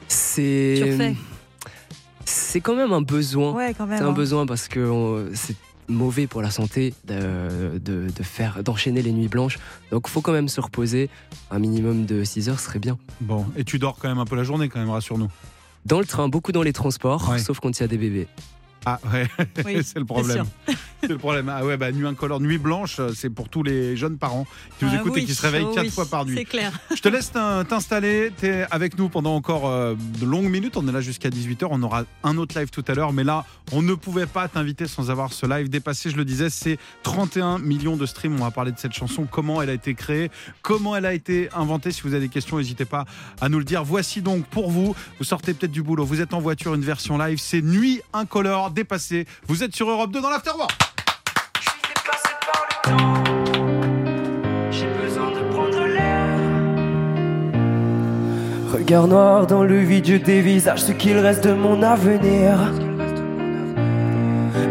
C'est. 0.08 1.14
C'est 2.24 2.60
quand 2.60 2.74
même 2.76 2.92
un 2.92 3.02
besoin. 3.02 3.52
Ouais, 3.52 3.74
quand 3.76 3.86
même. 3.86 3.98
C'est 3.98 4.04
un 4.04 4.08
hein. 4.08 4.12
besoin 4.12 4.46
parce 4.46 4.68
que 4.68 5.30
c'est 5.34 5.56
mauvais 5.88 6.26
pour 6.26 6.40
la 6.42 6.50
santé 6.50 6.94
de, 7.04 7.78
de, 7.78 8.08
de 8.08 8.22
faire 8.22 8.62
d'enchaîner 8.62 9.02
les 9.02 9.12
nuits 9.12 9.28
blanches. 9.28 9.58
Donc 9.90 10.08
faut 10.08 10.20
quand 10.20 10.32
même 10.32 10.48
se 10.48 10.60
reposer. 10.60 11.10
Un 11.50 11.58
minimum 11.58 12.06
de 12.06 12.24
6 12.24 12.48
heures 12.48 12.60
serait 12.60 12.78
bien. 12.78 12.98
Bon, 13.20 13.46
et 13.56 13.64
tu 13.64 13.78
dors 13.78 13.96
quand 13.98 14.08
même 14.08 14.18
un 14.18 14.24
peu 14.24 14.36
la 14.36 14.44
journée, 14.44 14.68
quand 14.68 14.78
même, 14.80 14.90
rassure-nous. 14.90 15.28
Dans 15.84 15.98
le 15.98 16.06
train, 16.06 16.28
beaucoup 16.28 16.52
dans 16.52 16.62
les 16.62 16.72
transports, 16.72 17.28
Ouais. 17.28 17.38
sauf 17.38 17.58
quand 17.60 17.76
il 17.78 17.82
y 17.82 17.84
a 17.84 17.88
des 17.88 17.98
bébés. 17.98 18.28
Ah 18.84 18.98
ouais, 19.12 19.28
Oui, 19.64 19.80
c'est 19.84 19.98
le 19.98 20.04
problème. 20.04 20.46
C'est 21.04 21.08
le 21.08 21.18
problème. 21.18 21.48
Ah 21.48 21.64
ouais, 21.64 21.76
bah 21.76 21.90
nuit 21.90 22.06
incolore, 22.06 22.40
nuit 22.40 22.58
blanche, 22.58 23.00
c'est 23.16 23.28
pour 23.28 23.48
tous 23.48 23.64
les 23.64 23.96
jeunes 23.96 24.18
parents 24.18 24.46
qui 24.78 24.84
nous 24.84 24.92
Ah 24.94 25.00
écoutent 25.00 25.16
et 25.16 25.24
qui 25.24 25.34
se 25.34 25.42
réveillent 25.42 25.66
oh 25.68 25.74
quatre 25.74 25.86
oui, 25.86 25.90
fois 25.90 26.06
par 26.06 26.24
nuit. 26.24 26.36
C'est 26.36 26.44
clair. 26.44 26.70
Je 26.94 27.02
te 27.02 27.08
laisse 27.08 27.32
t'in- 27.32 27.64
t'installer. 27.64 28.30
Tu 28.38 28.46
es 28.46 28.66
avec 28.70 28.96
nous 28.96 29.08
pendant 29.08 29.34
encore 29.34 29.68
euh, 29.68 29.96
de 30.20 30.24
longues 30.24 30.48
minutes. 30.48 30.76
On 30.76 30.86
est 30.86 30.92
là 30.92 31.00
jusqu'à 31.00 31.28
18h. 31.28 31.66
On 31.72 31.82
aura 31.82 32.04
un 32.22 32.36
autre 32.36 32.56
live 32.56 32.70
tout 32.70 32.84
à 32.86 32.94
l'heure. 32.94 33.12
Mais 33.12 33.24
là, 33.24 33.44
on 33.72 33.82
ne 33.82 33.94
pouvait 33.94 34.26
pas 34.26 34.46
t'inviter 34.46 34.86
sans 34.86 35.10
avoir 35.10 35.32
ce 35.32 35.44
live 35.44 35.68
dépassé. 35.68 36.08
Je 36.08 36.16
le 36.16 36.24
disais, 36.24 36.50
c'est 36.50 36.78
31 37.02 37.58
millions 37.58 37.96
de 37.96 38.06
streams. 38.06 38.36
On 38.40 38.44
va 38.44 38.52
parler 38.52 38.70
de 38.70 38.78
cette 38.78 38.92
chanson, 38.92 39.26
comment 39.28 39.60
elle 39.60 39.70
a 39.70 39.74
été 39.74 39.94
créée, 39.94 40.30
comment 40.62 40.94
elle 40.94 41.06
a 41.06 41.14
été 41.14 41.48
inventée? 41.52 41.90
Si 41.90 42.02
vous 42.02 42.14
avez 42.14 42.26
des 42.26 42.32
questions, 42.32 42.58
n'hésitez 42.58 42.84
pas 42.84 43.06
à 43.40 43.48
nous 43.48 43.58
le 43.58 43.64
dire. 43.64 43.82
Voici 43.82 44.22
donc 44.22 44.44
pour 44.46 44.70
vous. 44.70 44.94
Vous 45.18 45.24
sortez 45.24 45.52
peut-être 45.52 45.72
du 45.72 45.82
boulot. 45.82 46.04
Vous 46.04 46.20
êtes 46.20 46.32
en 46.32 46.40
voiture, 46.40 46.74
une 46.74 46.82
version 46.82 47.18
live. 47.18 47.38
C'est 47.38 47.60
Nuit 47.60 48.02
incolore 48.12 48.70
dépassée. 48.72 49.26
Vous 49.46 49.62
êtes 49.62 49.74
sur 49.74 49.88
Europe 49.88 50.10
2 50.10 50.20
dans 50.20 50.30
l'Afterwork. 50.30 50.72
Regard 58.72 59.06
noir 59.06 59.46
dans 59.46 59.64
le 59.64 59.78
vide, 59.80 60.06
je 60.06 60.16
dévisage 60.16 60.80
ce 60.80 60.92
qu'il 60.92 61.18
reste 61.18 61.44
de 61.46 61.52
mon 61.52 61.82
avenir. 61.82 62.58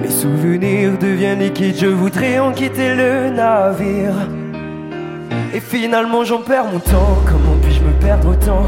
Mes 0.02 0.10
souvenirs 0.10 0.98
deviennent 0.98 1.40
liquides, 1.40 1.78
je 1.78 1.86
voudrais 1.86 2.40
en 2.40 2.52
quitter 2.52 2.96
le 2.96 3.30
navire. 3.30 4.16
Et 5.54 5.60
finalement 5.60 6.24
j'en 6.24 6.42
perds 6.42 6.66
mon 6.66 6.80
temps, 6.80 7.18
comment 7.26 7.56
puis-je 7.62 7.82
me 7.82 7.94
perdre 8.00 8.30
autant? 8.30 8.66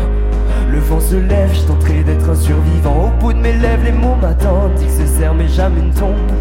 Le 0.73 0.79
vent 0.79 0.99
se 0.99 1.15
lève, 1.15 1.53
je 1.53 1.61
tenterai 1.67 2.03
d'être 2.03 2.27
un 2.27 2.35
survivant. 2.35 3.05
Au 3.05 3.19
bout 3.19 3.31
de 3.31 3.37
mes 3.37 3.53
lèvres, 3.53 3.83
les 3.83 3.91
mots 3.91 4.15
m'attendent, 4.19 4.71
ils 4.81 4.89
se 4.89 5.05
serrent 5.05 5.35
mais 5.35 5.47
jamais 5.47 5.83
ne 5.83 5.93
tombent. 5.93 6.31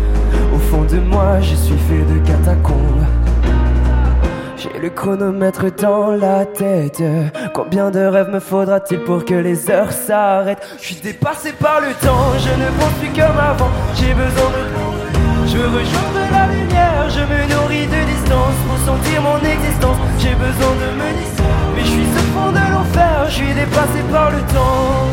Au 0.54 0.58
fond 0.58 0.84
de 0.84 0.98
moi, 1.00 1.38
je 1.42 1.54
suis 1.54 1.76
fait 1.76 2.02
de 2.10 2.18
catacombes. 2.26 3.04
J'ai 4.56 4.78
le 4.80 4.88
chronomètre 4.88 5.66
dans 5.76 6.12
la 6.12 6.46
tête. 6.46 7.02
Combien 7.52 7.90
de 7.90 8.00
rêves 8.00 8.30
me 8.30 8.40
faudra-t-il 8.40 9.00
pour 9.00 9.26
que 9.26 9.34
les 9.34 9.70
heures 9.70 9.92
s'arrêtent? 9.92 10.62
Je 10.78 10.84
suis 10.86 11.00
dépassé 11.02 11.52
par 11.52 11.80
le 11.82 11.92
temps, 12.04 12.32
je 12.38 12.48
ne 12.48 12.70
pense 12.80 12.94
plus 13.00 13.10
comme 13.10 13.38
avant. 13.38 13.68
J'ai 13.96 14.14
besoin 14.14 14.50
de 14.50 15.01
la 15.70 16.46
lumière, 16.48 17.08
je 17.08 17.20
me 17.20 17.54
nourris 17.54 17.86
de 17.86 18.06
distance 18.10 18.56
pour 18.66 18.78
sentir 18.78 19.22
mon 19.22 19.38
existence. 19.38 19.96
J'ai 20.18 20.34
besoin 20.34 20.74
de 20.82 20.88
me 20.98 21.18
distraire, 21.18 21.68
mais 21.74 21.82
je 21.82 21.86
suis 21.86 22.02
au 22.02 22.26
fond 22.34 22.50
de 22.50 22.72
l'enfer, 22.72 23.26
je 23.28 23.34
suis 23.34 23.54
dépassé 23.54 24.02
par 24.10 24.30
le 24.30 24.38
temps. 24.38 25.06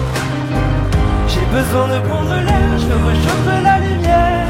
J'ai 1.28 1.46
besoin 1.52 1.88
de 1.88 2.08
prendre 2.08 2.36
l'air, 2.36 2.78
je 2.78 2.86
rejoindre 2.86 3.64
la 3.64 3.80
lumière. 3.80 4.48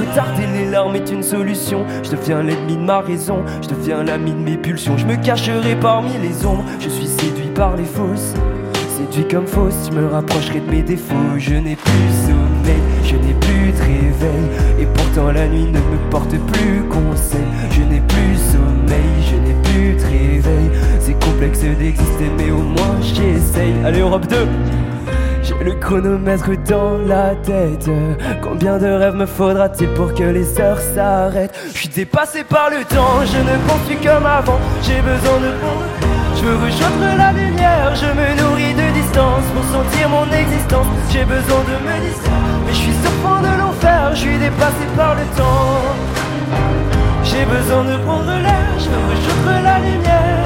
Retarder 0.00 0.46
les 0.46 0.70
larmes 0.70 0.96
est 0.96 1.10
une 1.10 1.22
solution. 1.22 1.84
Je 2.02 2.10
deviens 2.10 2.42
l'ennemi 2.42 2.76
de 2.76 2.82
ma 2.82 3.00
raison, 3.00 3.44
je 3.62 3.68
deviens 3.68 4.02
l'ami 4.02 4.32
de 4.32 4.38
mes 4.38 4.56
pulsions. 4.56 4.98
Je 4.98 5.06
me 5.06 5.16
cacherai 5.16 5.76
parmi 5.76 6.10
les 6.20 6.44
ombres, 6.44 6.64
je 6.80 6.88
suis 6.88 7.06
séduit 7.06 7.50
par 7.54 7.76
les 7.76 7.84
fausses. 7.84 8.34
Séduit 8.96 9.28
comme 9.28 9.46
fausse, 9.46 9.90
je 9.90 9.96
me 9.96 10.06
rapprocherai 10.08 10.60
de 10.60 10.70
mes 10.70 10.82
défauts. 10.82 11.14
Je 11.38 11.54
n'ai 11.54 11.76
plus 11.76 12.26
sommeil, 12.26 12.80
je 13.06 13.16
n'ai 13.16 13.34
plus 13.34 13.72
de 13.72 13.80
réveil. 13.80 14.46
Et 14.80 14.86
pourtant 14.86 15.30
la 15.32 15.46
nuit 15.46 15.66
ne 15.66 15.78
me 15.78 16.10
porte 16.10 16.36
plus 16.52 16.82
conseil. 16.90 17.40
Je 17.70 17.82
n'ai 17.82 18.00
plus 18.00 18.36
sommeil, 18.36 19.12
je 19.30 19.36
n'ai 19.36 19.54
plus 19.62 19.94
de 19.94 20.02
réveil. 20.02 20.70
C'est 21.00 21.18
complexe 21.24 21.60
d'exister, 21.60 22.30
mais 22.36 22.50
au 22.50 22.62
moins 22.62 22.96
j'essaye. 23.02 23.74
Allez, 23.84 24.00
Europe 24.00 24.26
2! 24.28 24.36
J'ai 25.42 25.64
le 25.64 25.74
chronomètre 25.74 26.50
dans 26.68 26.98
la 27.06 27.36
tête. 27.36 27.88
Combien 28.42 28.78
de 28.78 28.86
rêves 28.86 29.14
me 29.14 29.26
faudra-t-il 29.26 29.88
pour 29.90 30.12
que 30.12 30.24
les 30.24 30.60
heures 30.60 30.80
s'arrêtent? 30.80 31.54
Je 31.72 31.78
suis 31.78 31.88
dépassé 31.88 32.42
par 32.42 32.68
le 32.70 32.84
temps, 32.84 33.24
je 33.24 33.38
ne 33.38 33.56
pense 33.68 33.80
plus 33.86 33.96
comme 33.96 34.26
avant. 34.26 34.58
J'ai 34.82 35.00
besoin 35.00 35.38
de 35.38 35.54
je 36.36 36.44
veux 36.44 36.56
rejoindre 36.56 37.16
la 37.16 37.32
lumière, 37.32 37.94
je 37.94 38.06
me 38.06 38.26
nourris 38.40 38.74
de 38.74 38.92
distance 38.92 39.44
pour 39.54 39.64
sentir 39.64 40.08
mon 40.10 40.30
existence. 40.30 40.86
J'ai 41.10 41.24
besoin 41.24 41.62
de 41.64 41.76
me 41.80 42.06
distraire, 42.06 42.60
dépassé 44.56 44.86
par 44.96 45.14
le 45.14 45.22
temps. 45.36 45.82
J'ai 47.22 47.44
besoin 47.44 47.84
de 47.84 47.96
prendre 48.04 48.32
l'air, 48.42 48.78
je 48.78 48.88
veux 48.88 49.02
rejoindre 49.10 49.64
la 49.64 49.78
lumière. 49.78 50.44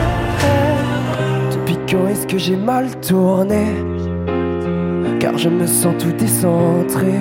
Depuis 1.53 1.79
quand 1.89 2.09
est-ce 2.09 2.27
que 2.27 2.39
j'ai 2.39 2.57
mal 2.57 2.87
tourné? 3.01 3.67
Car 5.21 5.37
je 5.37 5.49
me 5.49 5.67
sens 5.67 5.95
tout 5.99 6.13
décentré. 6.13 7.13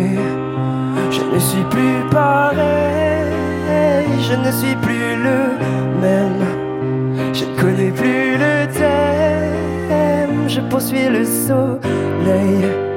Je 1.12 1.22
ne 1.34 1.40
suis 1.40 1.64
plus 1.70 2.10
pareil, 2.12 3.28
je 4.22 4.36
ne 4.36 4.52
suis 4.52 4.76
plus 4.76 5.16
le 5.28 5.58
même. 6.02 6.46
Je 7.34 7.46
ne 7.46 7.62
connais 7.62 7.92
plus 7.92 8.38
le 8.38 8.68
thème, 8.74 10.48
je 10.48 10.62
poursuis 10.62 11.10
le 11.10 11.26
soleil. 11.26 12.89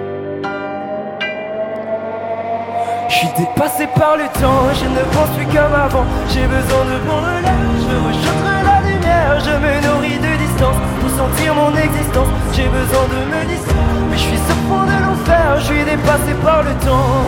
Suis 3.22 3.44
dépassé 3.44 3.86
par 3.94 4.16
le 4.16 4.26
temps, 4.40 4.66
je 4.74 4.86
ne 4.86 5.02
pense 5.14 5.30
plus 5.36 5.46
comme 5.46 5.74
avant. 5.74 6.04
J'ai 6.28 6.46
besoin 6.46 6.82
de 6.90 6.96
prendre 7.06 7.30
l'air, 7.44 7.62
je 7.86 7.94
rejoindre 8.06 8.62
la 8.66 8.78
lumière. 8.88 9.38
Je 9.46 9.54
me 9.62 9.72
nourris 9.86 10.18
de 10.18 10.32
distance 10.42 10.78
pour 11.00 11.10
sentir 11.10 11.54
mon 11.54 11.70
existence. 11.76 12.30
J'ai 12.52 12.66
besoin 12.66 13.04
de 13.14 13.20
me 13.30 13.40
distraire, 13.46 13.98
mais 14.10 14.16
je 14.16 14.26
suis 14.26 14.42
sur 14.46 14.58
fond 14.66 14.84
de 14.90 14.96
l'enfer. 15.04 15.60
Je 15.60 15.64
suis 15.70 15.84
dépassé 15.84 16.32
par 16.42 16.62
le 16.64 16.72
temps. 16.86 17.22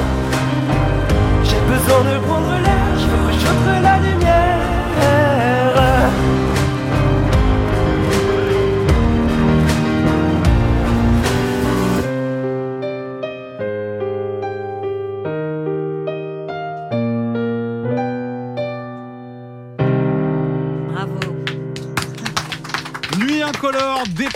J'ai 1.45 1.63
besoin 1.73 2.01
de 2.11 2.19
prendre 2.27 2.55
l'air, 2.65 2.74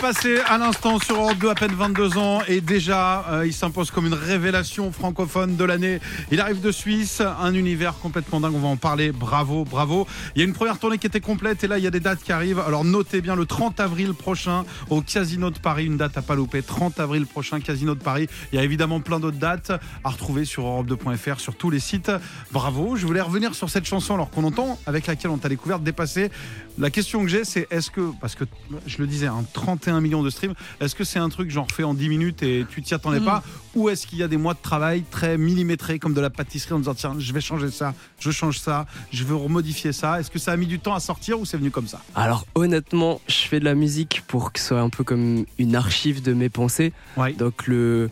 dépassé 0.09 0.39
à 0.47 0.57
l'instant 0.57 0.97
sur 0.97 1.17
Europe 1.17 1.37
2, 1.37 1.49
à 1.49 1.55
peine 1.55 1.71
22 1.71 2.17
ans. 2.17 2.41
Et 2.47 2.61
déjà, 2.61 3.25
euh, 3.29 3.45
il 3.45 3.53
s'impose 3.53 3.91
comme 3.91 4.07
une 4.07 4.15
révélation 4.15 4.91
francophone 4.91 5.55
de 5.55 5.63
l'année. 5.63 5.99
Il 6.31 6.39
arrive 6.39 6.61
de 6.61 6.71
Suisse, 6.71 7.21
un 7.21 7.53
univers 7.53 7.93
complètement 7.99 8.39
dingue. 8.39 8.55
On 8.55 8.59
va 8.59 8.69
en 8.69 8.77
parler. 8.77 9.11
Bravo, 9.11 9.65
bravo. 9.65 10.07
Il 10.35 10.39
y 10.39 10.41
a 10.41 10.47
une 10.47 10.53
première 10.53 10.79
tournée 10.79 10.97
qui 10.97 11.05
était 11.05 11.19
complète. 11.19 11.63
Et 11.63 11.67
là, 11.67 11.77
il 11.77 11.83
y 11.83 11.87
a 11.87 11.91
des 11.91 11.99
dates 11.99 12.23
qui 12.23 12.31
arrivent. 12.31 12.59
Alors, 12.59 12.85
notez 12.85 13.21
bien 13.21 13.35
le 13.35 13.45
30 13.45 13.79
avril 13.79 14.15
prochain 14.15 14.63
au 14.89 15.01
Casino 15.01 15.51
de 15.51 15.59
Paris. 15.59 15.85
Une 15.85 15.97
date 15.97 16.17
à 16.17 16.23
pas 16.23 16.35
louper. 16.35 16.63
30 16.63 16.99
avril 16.99 17.27
prochain, 17.27 17.59
Casino 17.59 17.93
de 17.93 18.01
Paris. 18.01 18.27
Il 18.51 18.55
y 18.55 18.59
a 18.59 18.63
évidemment 18.63 19.01
plein 19.01 19.19
d'autres 19.19 19.37
dates 19.37 19.71
à 20.03 20.09
retrouver 20.09 20.45
sur 20.45 20.63
Europe2.fr, 20.63 21.39
sur 21.39 21.55
tous 21.55 21.69
les 21.69 21.79
sites. 21.79 22.11
Bravo. 22.51 22.95
Je 22.95 23.05
voulais 23.05 23.21
revenir 23.21 23.53
sur 23.53 23.69
cette 23.69 23.85
chanson 23.85 24.15
alors 24.15 24.31
qu'on 24.31 24.43
entend, 24.43 24.79
avec 24.87 25.05
laquelle 25.05 25.29
on 25.29 25.37
t'a 25.37 25.49
découvert, 25.49 25.79
dépasser. 25.79 26.31
La 26.79 26.89
question 26.89 27.21
que 27.21 27.27
j'ai, 27.27 27.43
c'est 27.43 27.67
est-ce 27.71 27.91
que, 27.91 28.11
parce 28.21 28.35
que 28.35 28.45
je 28.87 28.99
le 28.99 29.07
disais, 29.07 29.27
hein, 29.27 29.43
31 29.53 29.98
millions 30.01 30.23
de 30.23 30.29
streams. 30.29 30.53
Est-ce 30.81 30.95
que 30.95 31.03
c'est 31.03 31.19
un 31.19 31.29
truc 31.29 31.49
j'en 31.51 31.63
refais 31.63 31.83
en 31.83 31.93
10 31.93 32.09
minutes 32.09 32.43
et 32.43 32.65
tu 32.69 32.81
t'y 32.81 32.93
attendais 32.93 33.19
Mm. 33.19 33.25
pas 33.25 33.43
Ou 33.75 33.89
est-ce 33.89 34.07
qu'il 34.07 34.17
y 34.19 34.23
a 34.23 34.27
des 34.27 34.37
mois 34.37 34.53
de 34.53 34.59
travail 34.61 35.03
très 35.09 35.37
millimétrés 35.37 35.99
comme 35.99 36.13
de 36.13 36.21
la 36.21 36.29
pâtisserie 36.29 36.73
en 36.73 36.79
disant 36.79 36.93
tiens, 36.95 37.15
je 37.17 37.33
vais 37.33 37.41
changer 37.41 37.69
ça, 37.71 37.93
je 38.19 38.31
change 38.31 38.59
ça, 38.59 38.85
je 39.11 39.23
veux 39.23 39.35
remodifier 39.35 39.91
ça 39.93 40.19
Est-ce 40.19 40.31
que 40.31 40.39
ça 40.39 40.51
a 40.51 40.57
mis 40.57 40.67
du 40.67 40.79
temps 40.79 40.93
à 40.95 40.99
sortir 40.99 41.39
ou 41.39 41.45
c'est 41.45 41.57
venu 41.57 41.71
comme 41.71 41.87
ça? 41.87 42.01
Alors 42.15 42.45
honnêtement, 42.55 43.21
je 43.27 43.35
fais 43.47 43.59
de 43.59 43.65
la 43.65 43.75
musique 43.75 44.23
pour 44.27 44.51
que 44.53 44.59
ce 44.59 44.67
soit 44.67 44.79
un 44.81 44.89
peu 44.89 45.03
comme 45.03 45.45
une 45.57 45.75
archive 45.75 46.21
de 46.21 46.33
mes 46.33 46.49
pensées. 46.49 46.93
Ouais. 47.17 47.33
Donc 47.33 47.67
le 47.67 48.09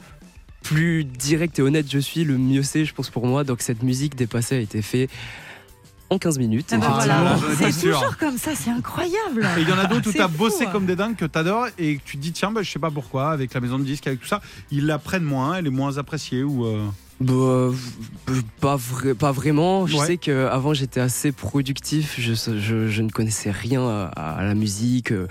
plus 0.64 1.06
direct 1.06 1.60
et 1.60 1.62
honnête 1.62 1.86
je 1.90 2.00
suis, 2.00 2.24
le 2.26 2.38
mieux 2.38 2.64
c'est, 2.64 2.84
je 2.86 2.94
pense 2.94 3.10
pour 3.10 3.26
moi. 3.26 3.44
Donc 3.44 3.62
cette 3.62 3.84
musique 3.84 4.16
dépassée 4.16 4.56
a 4.56 4.60
été 4.60 4.82
faite 4.82 5.10
en 6.10 6.18
15 6.18 6.40
minutes. 6.40 6.68
Ah 6.72 6.78
bah 6.78 6.86
Ah, 6.90 6.94
voilà. 6.96 7.36
j'en 7.38 7.52
étais 7.54 7.72
C'est 7.72 7.90
toujours 7.92 8.18
comme 8.18 8.38
ça, 8.38 8.52
c'est 8.56 8.70
incroyable. 8.72 9.48
Et 9.58 9.62
il 9.62 9.70
y 9.70 9.72
en 9.74 9.78
a 9.78 9.86
d'autres 9.86 10.08
où 10.10 10.12
C'est 10.12 10.18
tu 10.20 10.24
as 10.24 10.30
fou, 10.30 10.38
bossé 10.38 10.66
hein. 10.66 10.70
comme 10.72 10.86
des 10.86 10.96
dingues 10.96 11.16
que 11.16 11.26
tu 11.26 11.38
adores 11.38 11.68
et 11.78 11.98
que 11.98 12.02
tu 12.06 12.18
te 12.18 12.22
dis 12.22 12.32
tiens, 12.32 12.52
bah, 12.52 12.64
je 12.64 12.72
sais 12.72 12.80
pas 12.80 12.92
pourquoi, 12.92 13.32
avec 13.32 13.54
la 13.54 13.60
maison 13.60 13.78
de 13.80 13.84
disques, 13.84 14.08
avec 14.08 14.22
tout 14.22 14.28
ça, 14.28 14.42
ils 14.72 14.86
la 14.86 15.00
prennent 15.00 15.24
moins, 15.24 15.56
elle 15.56 15.68
est 15.68 15.72
moins 15.72 15.98
appréciée 15.98 16.44
ou. 16.44 16.66
euh, 16.66 16.86
Bah, 17.20 17.34
euh, 17.34 17.74
pas, 18.62 18.78
pas 19.18 19.32
vraiment. 19.32 19.88
Je 19.88 19.98
Ouais. 19.98 20.06
sais 20.06 20.18
qu'avant 20.18 20.74
j'étais 20.74 21.00
assez 21.00 21.32
productif. 21.32 22.16
Je, 22.20 22.34
je- 22.34 22.88
je 22.90 23.02
ne 23.02 23.10
connaissais 23.10 23.50
rien 23.50 23.82
à, 23.82 24.04
à 24.06 24.44
la 24.44 24.54
musique, 24.54 25.12
euh, 25.12 25.28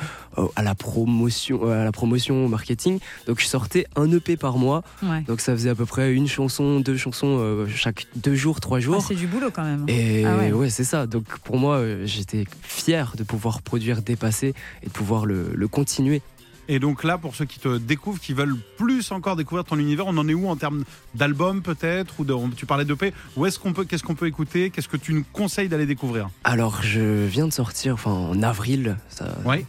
à 0.57 0.63
la 0.63 0.75
promotion, 0.75 1.71
à 1.71 1.85
la 1.85 1.93
promotion, 1.93 2.45
au 2.45 2.49
marketing. 2.49 2.99
Donc 3.29 3.41
je 3.41 3.47
sortais 3.47 3.87
un 3.95 4.11
EP 4.11 4.37
par 4.37 4.59
mois. 4.59 4.83
Ouais. 5.03 5.23
Donc 5.29 5.41
ça 5.41 5.53
faisait 5.53 5.71
à 5.71 5.75
peu 5.77 5.87
près 5.87 6.13
une 6.13 6.27
chanson, 6.27 6.81
deux 6.81 6.97
chansons 6.97 7.39
euh, 7.39 7.67
chaque 7.69 8.07
deux 8.17 8.35
jours, 8.35 8.61
trois 8.61 8.79
Ah, 8.79 8.81
jours. 8.81 9.05
c'est 9.07 9.15
du 9.15 9.29
boulot 9.29 9.51
quand 9.53 9.65
même. 9.65 9.85
Et 9.87 10.25
Ah 10.25 10.37
ouais. 10.39 10.53
ouais, 10.53 10.71
c'est 10.71 10.85
ça. 10.85 11.07
Donc 11.07 11.25
pour 11.45 11.57
moi, 11.59 11.77
euh, 11.77 12.03
j'étais 12.05 12.45
fier 12.63 13.13
de 13.17 13.23
pouvoir 13.23 13.63
produire 13.63 14.03
Dépassé 14.03 14.55
et 14.83 14.87
de 14.87 14.91
pouvoir 14.93 15.25
le, 15.25 15.51
le 15.55 15.69
continuer. 15.69 16.21
Et 16.69 16.79
donc 16.79 17.05
là, 17.05 17.17
pour 17.19 17.35
ceux 17.37 17.45
qui 17.45 17.59
te 17.59 17.79
découvrent, 17.79 18.21
qui 18.21 18.33
veulent 18.33 18.57
plus 18.77 19.13
encore 19.13 19.37
découvrir 19.37 19.65
ton 19.65 19.79
univers, 19.79 20.07
on 20.07 20.17
en 20.19 20.27
est 20.29 20.35
où 20.35 20.49
en 20.49 20.57
termes 20.57 20.85
d'album 21.15 21.63
peut-être 21.63 22.15
ou 22.19 22.25
de, 22.25 22.35
tu 22.57 22.67
parlais 22.67 22.85
d'EP 22.85 23.13
Où 23.37 23.47
est-ce 23.47 23.59
qu'on 23.59 23.73
peut, 23.73 23.85
qu'est-ce 23.85 24.03
qu'on 24.03 24.15
peut 24.15 24.27
écouter 24.27 24.71
Qu'est-ce 24.71 24.89
que 24.89 24.97
tu 24.97 25.15
nous 25.15 25.25
conseilles 25.33 25.69
d'aller 25.69 25.87
découvrir? 25.87 26.29
Alors 26.45 26.83
je 26.83 27.25
viens 27.27 27.47
de 27.47 27.53
sortir, 27.53 27.95
enfin 27.95 28.11
en 28.11 28.43
avril, 28.43 28.97
ça, 29.09 29.37
Ouais. 29.45 29.65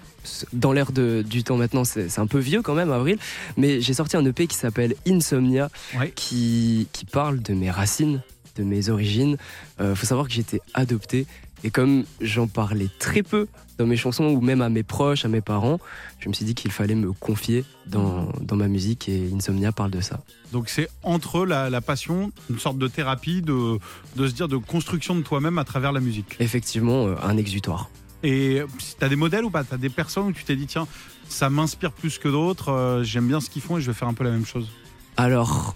dans 0.54 0.72
l'air 0.74 0.92
du 0.92 1.44
temps 1.44 1.58
maintenant, 1.58 1.84
c'est 1.86 2.20
un 2.20 2.28
peu 2.28 2.40
vieux 2.40 2.62
quand 2.62 2.74
même, 2.76 2.92
avril, 2.92 3.18
mais 3.58 3.80
j'ai 3.82 3.94
sorti 3.94 4.18
un 4.18 4.26
EP 4.26 4.48
qui 4.48 4.56
s'appelle 4.58 4.96
Insomnia, 5.08 5.70
Ouais. 5.98 6.12
qui, 6.16 6.88
qui 6.94 7.06
parle 7.06 7.42
de 7.42 7.54
mes 7.54 7.70
racines, 7.72 8.22
de 8.56 8.64
mes 8.64 8.90
origines. 8.90 9.38
Euh, 9.80 9.94
faut 9.96 10.06
savoir 10.08 10.28
que 10.28 10.34
j'étais 10.34 10.62
adopté, 10.74 11.28
et 11.64 11.70
comme 11.70 12.06
j'en 12.22 12.48
parlais 12.48 12.90
très 13.00 13.24
peu 13.24 13.48
dans 13.78 13.86
mes 13.86 13.98
chansons, 13.98 14.26
ou 14.26 14.42
même 14.42 14.62
à 14.62 14.70
mes 14.70 14.84
proches, 14.84 15.24
à 15.24 15.28
mes 15.28 15.42
parents, 15.42 15.80
je 16.20 16.30
me 16.30 16.34
suis 16.34 16.46
dit 16.46 16.56
qu'il 16.56 16.72
fallait 16.72 16.96
me 16.96 17.12
confier 17.14 17.64
dans, 17.86 18.32
dans 18.42 18.56
ma 18.56 18.68
musique, 18.68 19.08
et 19.08 19.30
Insomnia 19.36 19.72
parle 19.72 19.92
de 19.92 20.02
ça. 20.02 20.22
Donc 20.52 20.70
c'est 20.70 20.90
entre 21.04 21.46
la, 21.46 21.70
la 21.70 21.82
passion, 21.82 22.32
une 22.50 22.58
sorte 22.58 22.80
de 22.80 22.88
thérapie, 22.88 23.42
de, 23.42 23.78
de 24.16 24.28
se 24.28 24.34
dire 24.34 24.48
de 24.48 24.58
construction 24.58 25.16
de 25.16 25.22
toi-même 25.22 25.60
à 25.60 25.64
travers 25.64 25.92
la 25.92 26.00
musique. 26.00 26.36
Effectivement, 26.40 27.08
euh, 27.08 27.16
un 27.22 27.38
exutoire. 27.38 27.90
Et 28.24 28.64
tu 28.80 29.06
as 29.06 29.10
des 29.10 29.16
modèles 29.16 29.46
ou 29.46 29.52
pas? 29.52 29.64
Tu 29.64 29.76
as 29.76 29.78
des 29.78 29.90
personnes 29.90 30.26
où 30.26 30.32
tu 30.32 30.44
t'es 30.44 30.56
dit 30.56 30.66
tiens, 30.66 30.88
ça 31.30 31.52
m'inspire 31.52 31.92
plus 31.92 32.18
que 32.18 32.28
d'autres, 32.28 32.70
euh, 32.70 33.04
j'aime 33.04 33.28
bien 33.28 33.40
ce 33.40 33.50
qu'ils 33.52 33.62
font 33.62 33.78
et 33.78 33.82
je 33.82 33.88
vais 33.88 33.94
faire 33.94 34.08
un 34.08 34.16
peu 34.16 34.24
la 34.24 34.32
même 34.32 34.46
chose? 34.46 34.72
Alors, 35.18 35.76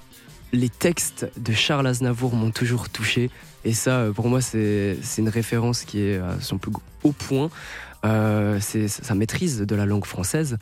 les 0.51 0.69
textes 0.69 1.29
de 1.37 1.53
Charles 1.53 1.85
Aznavour 1.85 2.33
m'ont 2.35 2.51
toujours 2.51 2.89
touché. 2.89 3.29
Et 3.63 3.73
ça, 3.73 3.99
euh, 3.99 4.11
pour 4.11 4.27
moi, 4.27 4.41
c'est 4.41 4.97
c'est 5.01 5.21
une 5.21 5.29
référence 5.29 5.83
qui 5.83 6.01
est 6.01 6.17
à 6.17 6.39
son 6.41 6.57
plus 6.57 6.71
haut 7.03 7.11
point. 7.11 7.49
Euh, 8.05 8.57
c'est 8.59 8.87
sa 8.87 9.13
maîtrise 9.15 9.59
de 9.61 9.75
la 9.75 9.85
langue 9.85 10.05
française. 10.05 10.57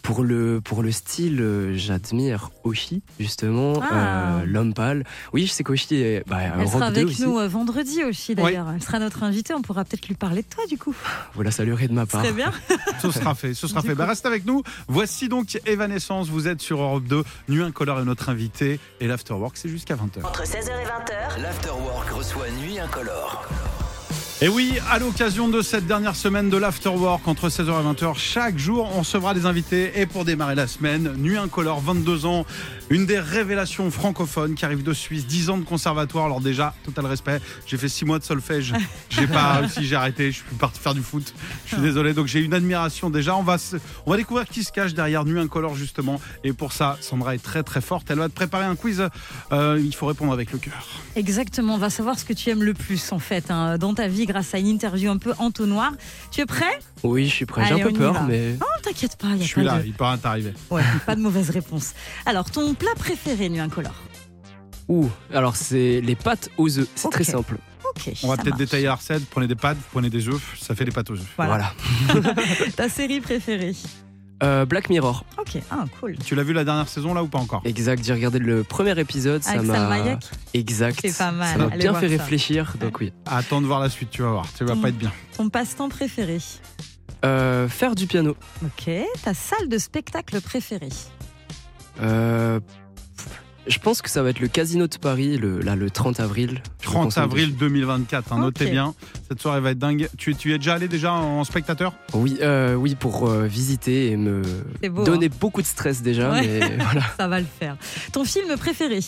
Pour 0.00 0.22
le, 0.22 0.60
pour 0.60 0.84
le 0.84 0.92
style, 0.92 1.40
euh, 1.40 1.76
j'admire 1.76 2.50
Oshi, 2.62 3.02
justement, 3.18 3.82
Ah. 3.82 4.38
euh, 4.38 4.44
l'homme 4.46 4.72
pâle. 4.72 5.02
Oui, 5.32 5.44
je 5.46 5.50
sais 5.52 5.64
qu'Oshi 5.64 5.96
est 5.96 6.22
bah, 6.28 6.38
Elle 6.60 6.68
sera 6.68 6.92
2 6.92 7.00
avec 7.00 7.08
aussi. 7.08 7.22
nous 7.24 7.36
vendredi 7.48 8.04
aussi 8.04 8.36
d'ailleurs. 8.36 8.68
Elle 8.72 8.80
sera 8.82 9.00
notre 9.00 9.24
invitée. 9.24 9.54
On 9.54 9.60
pourra 9.62 9.84
peut-être 9.84 10.06
lui 10.06 10.14
parler 10.14 10.42
de 10.42 10.46
toi 10.46 10.64
du 10.66 10.78
coup. 10.78 10.94
Vous 11.34 11.42
la 11.42 11.50
saluerez 11.50 11.88
de 11.88 11.94
ma 11.94 12.06
part. 12.06 12.22
Très 12.22 12.32
bien. 12.32 12.52
Ce 13.02 13.10
sera 13.10 13.34
fait, 13.34 13.54
ce 13.54 13.66
sera 13.66 13.80
Du 13.80 13.88
fait. 13.88 13.94
Bah, 13.96 14.06
reste 14.06 14.24
avec 14.24 14.46
nous. 14.46 14.62
Voici 14.86 15.28
donc 15.28 15.60
Evanescence, 15.66 16.28
vous 16.28 16.46
êtes 16.46 16.62
sur 16.62 16.80
Europe 16.80 17.04
2, 17.04 17.24
Nuit 17.48 17.62
Incolore 17.62 17.98
est 18.00 18.04
notre 18.04 18.28
invité 18.28 18.78
et 19.00 19.08
l'Afterwork 19.08 19.56
c'est 19.56 19.68
jusqu'à 19.68 19.96
20h. 19.96 20.24
Entre 20.24 20.44
16h 20.44 20.68
et 20.68 20.86
20h, 20.86 21.42
L'Afterwork 21.42 22.08
reçoit 22.10 22.46
Nuit 22.62 22.78
Incolore. 22.78 23.46
Et 24.40 24.46
oui, 24.46 24.78
à 24.88 25.00
l'occasion 25.00 25.48
de 25.48 25.62
cette 25.62 25.88
dernière 25.88 26.14
semaine 26.14 26.48
de 26.48 26.56
l'Afterwork, 26.56 27.26
entre 27.26 27.48
16h 27.48 27.70
et 27.70 28.04
20h, 28.04 28.16
chaque 28.16 28.56
jour, 28.56 28.88
on 28.94 29.00
recevra 29.00 29.34
des 29.34 29.46
invités. 29.46 29.98
Et 29.98 30.06
pour 30.06 30.24
démarrer 30.24 30.54
la 30.54 30.68
semaine, 30.68 31.12
Nuit 31.16 31.36
Incolore, 31.36 31.80
22 31.80 32.24
ans, 32.24 32.46
une 32.90 33.06
des 33.06 33.18
révélations 33.18 33.90
francophones 33.90 34.54
qui 34.54 34.64
arrive 34.64 34.82
de 34.82 34.92
Suisse, 34.92 35.26
10 35.26 35.50
ans 35.50 35.58
de 35.58 35.64
conservatoire. 35.64 36.24
Alors 36.26 36.40
déjà, 36.40 36.74
total 36.84 37.06
respect, 37.06 37.40
j'ai 37.66 37.76
fait 37.76 37.88
6 37.88 38.04
mois 38.04 38.18
de 38.18 38.24
solfège, 38.24 38.72
j'ai 39.10 39.26
pas 39.26 39.52
réussi, 39.60 39.84
j'ai 39.86 39.96
arrêté, 39.96 40.30
je 40.32 40.36
suis 40.36 40.44
parti 40.58 40.80
faire 40.80 40.94
du 40.94 41.02
foot. 41.02 41.34
Je 41.66 41.74
suis 41.74 41.82
désolé, 41.82 42.14
donc 42.14 42.26
j'ai 42.26 42.40
une 42.40 42.54
admiration 42.54 43.10
déjà. 43.10 43.36
On 43.36 43.42
va, 43.42 43.58
se- 43.58 43.76
on 44.06 44.10
va 44.10 44.16
découvrir 44.16 44.46
qui 44.48 44.64
se 44.64 44.72
cache 44.72 44.94
derrière 44.94 45.24
Nuit 45.24 45.38
Incolore 45.40 45.74
justement. 45.74 46.20
Et 46.44 46.52
pour 46.52 46.72
ça, 46.72 46.96
Sandra 47.00 47.34
est 47.34 47.42
très 47.42 47.62
très 47.62 47.80
forte. 47.80 48.10
Elle 48.10 48.18
va 48.18 48.28
te 48.28 48.34
préparer 48.34 48.64
un 48.64 48.76
quiz. 48.76 49.02
Euh, 49.52 49.80
il 49.82 49.94
faut 49.94 50.06
répondre 50.06 50.32
avec 50.32 50.52
le 50.52 50.58
cœur. 50.58 50.86
Exactement. 51.16 51.74
On 51.74 51.78
va 51.78 51.90
savoir 51.90 52.18
ce 52.18 52.24
que 52.24 52.32
tu 52.32 52.50
aimes 52.50 52.62
le 52.62 52.74
plus 52.74 53.12
en 53.12 53.18
fait 53.18 53.50
hein, 53.50 53.76
dans 53.78 53.94
ta 53.94 54.08
vie 54.08 54.26
grâce 54.26 54.54
à 54.54 54.58
une 54.58 54.66
interview 54.66 55.10
un 55.10 55.18
peu 55.18 55.32
entonnoir. 55.38 55.92
Tu 56.30 56.40
es 56.40 56.46
prêt? 56.46 56.78
Oui, 57.02 57.26
je 57.28 57.34
suis 57.34 57.46
prêt. 57.46 57.64
J'ai 57.68 57.74
un 57.80 57.86
peu 57.86 57.92
peur, 57.92 58.22
mais 58.24 58.56
Oh, 58.60 58.64
t'inquiète 58.82 59.16
pas. 59.16 59.28
y 59.28 59.32
a 59.34 59.36
Je 59.42 59.48
suis 59.48 59.62
là, 59.62 59.78
de- 59.78 59.86
il 59.86 59.92
peut 59.92 60.04
rien 60.04 60.18
t'arriver. 60.18 60.52
Ouais, 60.70 60.82
pas 61.06 61.14
de 61.14 61.20
mauvaise 61.20 61.50
réponse. 61.50 61.92
Alors, 62.26 62.50
ton 62.50 62.74
plat 62.78 62.94
préféré, 62.96 63.48
Nuit 63.48 63.60
Incolore 63.60 63.94
ouh. 64.88 65.10
Alors 65.34 65.56
c'est 65.56 66.00
les 66.00 66.14
pâtes 66.16 66.50
aux 66.56 66.78
œufs. 66.78 66.88
C'est 66.94 67.10
très 67.10 67.24
simple. 67.24 67.58
Ok. 67.90 68.10
On 68.22 68.28
va 68.28 68.36
ça 68.36 68.42
peut-être 68.42 68.56
détailler 68.56 68.84
la 68.86 68.94
recette. 68.94 69.26
Prenez 69.28 69.46
des 69.46 69.54
pâtes, 69.54 69.76
prenez 69.92 70.08
des 70.10 70.28
œufs, 70.28 70.56
ça 70.60 70.74
fait 70.74 70.84
des 70.84 70.90
pâtes 70.92 71.10
aux 71.10 71.14
œufs. 71.14 71.26
Voilà. 71.36 71.72
voilà. 72.06 72.34
Ta 72.76 72.88
série 72.88 73.20
préférée 73.20 73.74
Euh, 74.42 74.64
Black 74.64 74.88
Mirror. 74.88 75.24
Ok, 75.38 75.58
ah, 75.70 75.84
cool. 76.00 76.16
Tu 76.24 76.34
l'as 76.34 76.42
vu 76.44 76.52
la 76.52 76.64
dernière 76.64 76.88
saison 76.88 77.12
là 77.12 77.22
ou 77.22 77.28
pas 77.28 77.38
encore? 77.38 77.60
Exact, 77.64 78.02
j'ai 78.04 78.12
regardé 78.14 78.38
le 78.38 78.62
premier 78.62 78.98
épisode, 78.98 79.42
ça 79.42 79.52
Avec 79.52 79.64
m'a 79.64 79.74
Salma 79.74 79.94
Hayek? 79.96 80.20
Exact. 80.54 80.98
C'est 81.02 81.16
pas 81.18 81.32
mal. 81.32 81.58
Ça 81.58 81.66
m'a 81.66 81.76
bien 81.76 81.92
fait 81.94 82.08
ça. 82.08 82.22
réfléchir, 82.22 82.74
donc 82.80 83.00
oui. 83.00 83.12
Attends 83.26 83.60
de 83.60 83.66
voir 83.66 83.80
la 83.80 83.90
suite, 83.90 84.10
tu 84.10 84.22
vas 84.22 84.30
voir. 84.30 84.46
Tu 84.56 84.64
vas 84.64 84.76
pas 84.76 84.88
être 84.90 84.98
bien. 84.98 85.12
Ton 85.36 85.48
passe-temps 85.48 85.88
préféré? 85.88 86.38
Euh, 87.24 87.68
faire 87.68 87.94
du 87.94 88.06
piano. 88.06 88.36
Ok. 88.64 88.90
Ta 89.24 89.34
salle 89.34 89.68
de 89.68 89.76
spectacle 89.76 90.40
préférée? 90.40 90.88
Euh, 92.00 92.60
je 93.66 93.78
pense 93.80 94.00
que 94.00 94.08
ça 94.08 94.22
va 94.22 94.30
être 94.30 94.40
le 94.40 94.48
Casino 94.48 94.86
de 94.86 94.96
Paris, 94.96 95.36
le, 95.36 95.60
là, 95.60 95.76
le 95.76 95.90
30 95.90 96.20
avril. 96.20 96.62
Je 96.80 96.88
me 96.88 96.92
30 96.92 97.04
concentre 97.04 97.24
avril 97.26 97.54
2024, 97.54 98.32
hein, 98.32 98.38
notez 98.38 98.64
Ok. 98.64 98.70
bien. 98.70 98.94
Cette 99.28 99.42
soirée 99.42 99.60
va 99.60 99.72
être 99.72 99.78
dingue. 99.78 100.08
Tu, 100.16 100.34
tu 100.34 100.54
es 100.54 100.58
déjà 100.58 100.74
allé 100.74 100.88
déjà 100.88 101.12
en 101.12 101.44
spectateur? 101.44 101.92
Oui, 102.14 102.38
euh, 102.40 102.74
oui, 102.74 102.94
pour 102.94 103.28
euh, 103.28 103.46
visiter 103.46 104.10
et 104.10 104.16
me 104.16 104.40
beau. 104.88 105.04
donner 105.04 105.28
beaucoup 105.28 105.60
de 105.60 105.66
stress 105.66 106.00
déjà, 106.00 106.30
Ouais. 106.30 106.46
mais 106.46 106.76
voilà. 106.82 107.00
hein 107.02 107.10
Ça 107.18 107.28
va 107.28 107.40
le 107.40 107.46
faire. 107.58 107.76
Ton 108.12 108.24
film 108.24 108.56
préféré? 108.56 109.00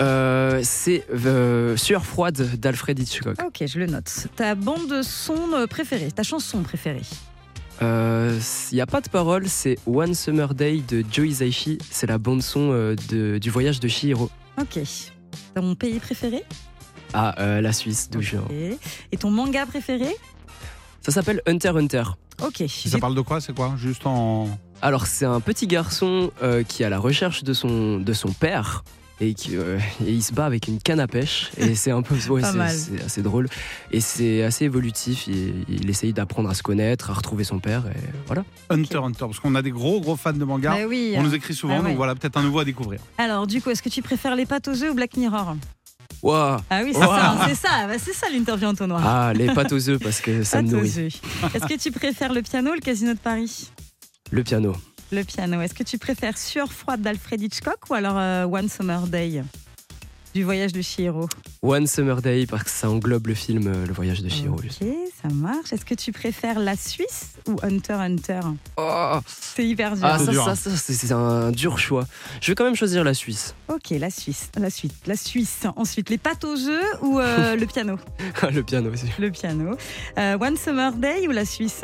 Euh, 0.00 0.60
c'est 0.62 1.04
euh, 1.26 1.76
Sueur 1.76 2.04
froide 2.06 2.58
d'Alfred 2.58 2.98
Hitchcock. 2.98 3.36
Ok, 3.44 3.64
je 3.66 3.78
le 3.78 3.86
note. 3.86 4.28
Ta 4.36 4.54
bande 4.54 4.88
de 4.88 5.02
son 5.02 5.66
préférée 5.68 6.10
Ta 6.12 6.22
chanson 6.22 6.62
préférée? 6.62 7.02
Euh, 7.80 8.38
Il 8.70 8.74
n'y 8.74 8.80
a 8.80 8.86
pas 8.86 9.00
de 9.00 9.08
parole, 9.08 9.48
c'est 9.48 9.78
One 9.86 10.14
Summer 10.14 10.54
Day 10.54 10.82
de 10.86 11.04
Joe 11.10 11.26
Hisaishi. 11.28 11.78
C'est 11.90 12.06
la 12.06 12.18
bande-son 12.18 12.70
euh, 12.72 12.94
du 13.38 13.50
voyage 13.50 13.80
de 13.80 13.88
Chihiro. 13.88 14.30
Ok. 14.60 14.78
Ton 15.54 15.74
pays 15.74 15.98
préféré? 15.98 16.44
Ah, 17.14 17.34
euh, 17.40 17.60
la 17.60 17.72
Suisse, 17.72 18.08
d'où 18.10 18.20
je 18.20 18.36
viens. 18.36 18.44
Et 19.10 19.16
ton 19.16 19.30
manga 19.30 19.66
préféré? 19.66 20.14
Ça 21.00 21.12
s'appelle 21.12 21.42
Hunter 21.46 21.68
x 21.68 21.76
Hunter. 21.76 22.02
Ok. 22.44 22.64
Ça 22.68 22.98
parle 22.98 23.14
de 23.14 23.20
quoi? 23.20 23.40
C'est 23.40 23.54
quoi? 23.54 23.74
Juste 23.76 24.06
en. 24.06 24.48
Alors, 24.80 25.06
c'est 25.06 25.26
un 25.26 25.40
petit 25.40 25.66
garçon 25.66 26.30
euh, 26.42 26.62
qui 26.62 26.82
est 26.82 26.86
à 26.86 26.90
la 26.90 26.98
recherche 26.98 27.44
de 27.44 27.52
son, 27.52 27.98
de 27.98 28.12
son 28.12 28.32
père. 28.32 28.84
Et, 29.24 29.34
qui, 29.34 29.56
euh, 29.56 29.78
et 30.04 30.10
il 30.10 30.22
se 30.22 30.32
bat 30.32 30.46
avec 30.46 30.66
une 30.66 30.80
canne 30.80 30.98
à 30.98 31.06
pêche. 31.06 31.52
Et 31.56 31.74
c'est 31.76 31.92
un 31.92 32.02
peu. 32.02 32.16
Ouais, 32.28 32.42
c'est- 32.70 33.04
assez 33.04 33.22
drôle. 33.22 33.48
Et 33.92 34.00
c'est 34.00 34.42
assez 34.42 34.64
évolutif. 34.64 35.28
Il, 35.28 35.64
il 35.68 35.88
essaye 35.88 36.12
d'apprendre 36.12 36.50
à 36.50 36.54
se 36.54 36.62
connaître, 36.64 37.10
à 37.10 37.14
retrouver 37.14 37.44
son 37.44 37.60
père. 37.60 37.84
Et 37.86 38.00
voilà. 38.26 38.44
Hunter 38.68 38.98
Hunter. 38.98 39.20
Parce 39.26 39.38
qu'on 39.38 39.54
a 39.54 39.62
des 39.62 39.70
gros 39.70 40.00
gros 40.00 40.16
fans 40.16 40.32
de 40.32 40.44
manga. 40.44 40.70
Bah 40.72 40.86
oui. 40.88 41.14
On 41.16 41.22
nous 41.22 41.34
écrit 41.34 41.54
souvent, 41.54 41.76
Ah 41.78 41.82
ouais. 41.82 41.88
donc 41.90 41.96
voilà, 41.98 42.16
peut-être 42.16 42.36
un 42.36 42.42
nouveau 42.42 42.58
à 42.58 42.64
découvrir. 42.64 42.98
Alors, 43.18 43.46
du 43.46 43.62
coup, 43.62 43.70
est-ce 43.70 43.82
que 43.82 43.88
tu 43.88 44.02
préfères 44.02 44.34
les 44.34 44.44
pâtes 44.46 44.66
aux 44.66 44.82
œufs 44.82 44.90
ou 44.90 44.94
Black 44.94 45.16
Mirror? 45.16 45.54
Waouh 46.22 46.58
Ah 46.70 46.80
oui, 46.84 46.90
c'est 46.92 46.98
Wow. 46.98 47.06
ça, 47.06 47.44
c'est 47.48 47.54
ça, 47.54 47.86
bah, 47.86 47.94
c'est 47.98 48.12
ça 48.14 48.26
l'interview 48.32 48.68
en 48.68 48.86
noir. 48.86 49.02
Ah, 49.04 49.32
les 49.34 49.46
pâtes 49.54 49.72
aux 49.72 49.88
œufs, 49.88 50.00
parce 50.02 50.20
que 50.20 50.42
ça 50.42 50.62
me 50.62 50.66
Pâtes 50.66 50.74
aux 50.74 50.76
nourrit. 50.78 50.98
œufs. 51.06 51.54
Est-ce 51.54 51.66
que 51.66 51.78
tu 51.80 51.90
préfères 51.92 52.32
le 52.32 52.42
piano 52.42 52.70
ou 52.70 52.74
le 52.74 52.80
casino 52.80 53.12
de 53.14 53.18
Paris? 53.18 53.70
Le 54.30 54.42
piano. 54.42 54.72
Le 55.12 55.24
piano. 55.24 55.60
Est-ce 55.60 55.74
que 55.74 55.82
tu 55.82 55.98
préfères 55.98 56.38
Sueur 56.38 56.72
froide 56.72 57.02
d'Alfred 57.02 57.40
Hitchcock 57.42 57.78
ou 57.90 57.94
alors 57.94 58.16
euh, 58.18 58.44
One 58.46 58.68
Summer 58.68 59.06
Day 59.06 59.42
du 60.34 60.44
voyage 60.44 60.72
de 60.72 60.80
Chihiro? 60.80 61.28
One 61.60 61.86
Summer 61.86 62.22
Day, 62.22 62.46
parce 62.46 62.62
que 62.64 62.70
ça 62.70 62.88
englobe 62.88 63.26
le 63.26 63.34
film 63.34 63.66
euh, 63.66 63.86
Le 63.86 63.92
voyage 63.92 64.22
de 64.22 64.30
Chihiro. 64.30 64.54
Ok, 64.54 64.64
Ça 65.22 65.28
marche. 65.28 65.70
Est-ce 65.74 65.84
que 65.84 65.94
tu 65.94 66.10
préfères 66.12 66.58
la 66.58 66.74
Suisse 66.74 67.32
ou 67.46 67.56
Hunter 67.62 67.92
Hunter? 67.92 68.40
Oh, 68.78 69.18
C'est 69.26 69.66
hyper 69.66 69.94
dur. 69.94 70.06
ah, 70.06 70.18
C'est 70.18 70.24
ça, 70.24 70.30
dur, 70.32 70.44
ça, 70.46 70.50
hein. 70.52 70.54
ça, 70.54 70.70
c'est 70.70 70.94
c'est 70.94 71.12
un 71.12 71.50
dur 71.50 71.78
choix. 71.78 72.06
Je 72.40 72.50
vais 72.50 72.54
quand 72.54 72.64
même 72.64 72.74
choisir 72.74 73.04
la 73.04 73.12
Suisse. 73.12 73.54
Ok, 73.68 73.90
la 73.90 74.08
Suisse, 74.08 74.50
la 74.56 74.70
Suisse, 74.70 74.92
la 75.06 75.16
Suisse. 75.16 75.66
Ensuite, 75.76 76.08
les 76.08 76.16
pâtes 76.16 76.44
au 76.44 76.56
jeu 76.56 76.80
ou 77.02 77.20
euh, 77.20 77.54
le 77.60 77.66
piano? 77.66 77.98
Le 78.50 78.62
piano 78.62 78.90
aussi. 78.90 79.06
Le 79.18 79.30
piano. 79.30 79.76
Euh, 80.18 80.38
One 80.40 80.56
Summer 80.56 80.92
Day 80.94 81.28
ou 81.28 81.32
la 81.32 81.44
Suisse? 81.44 81.82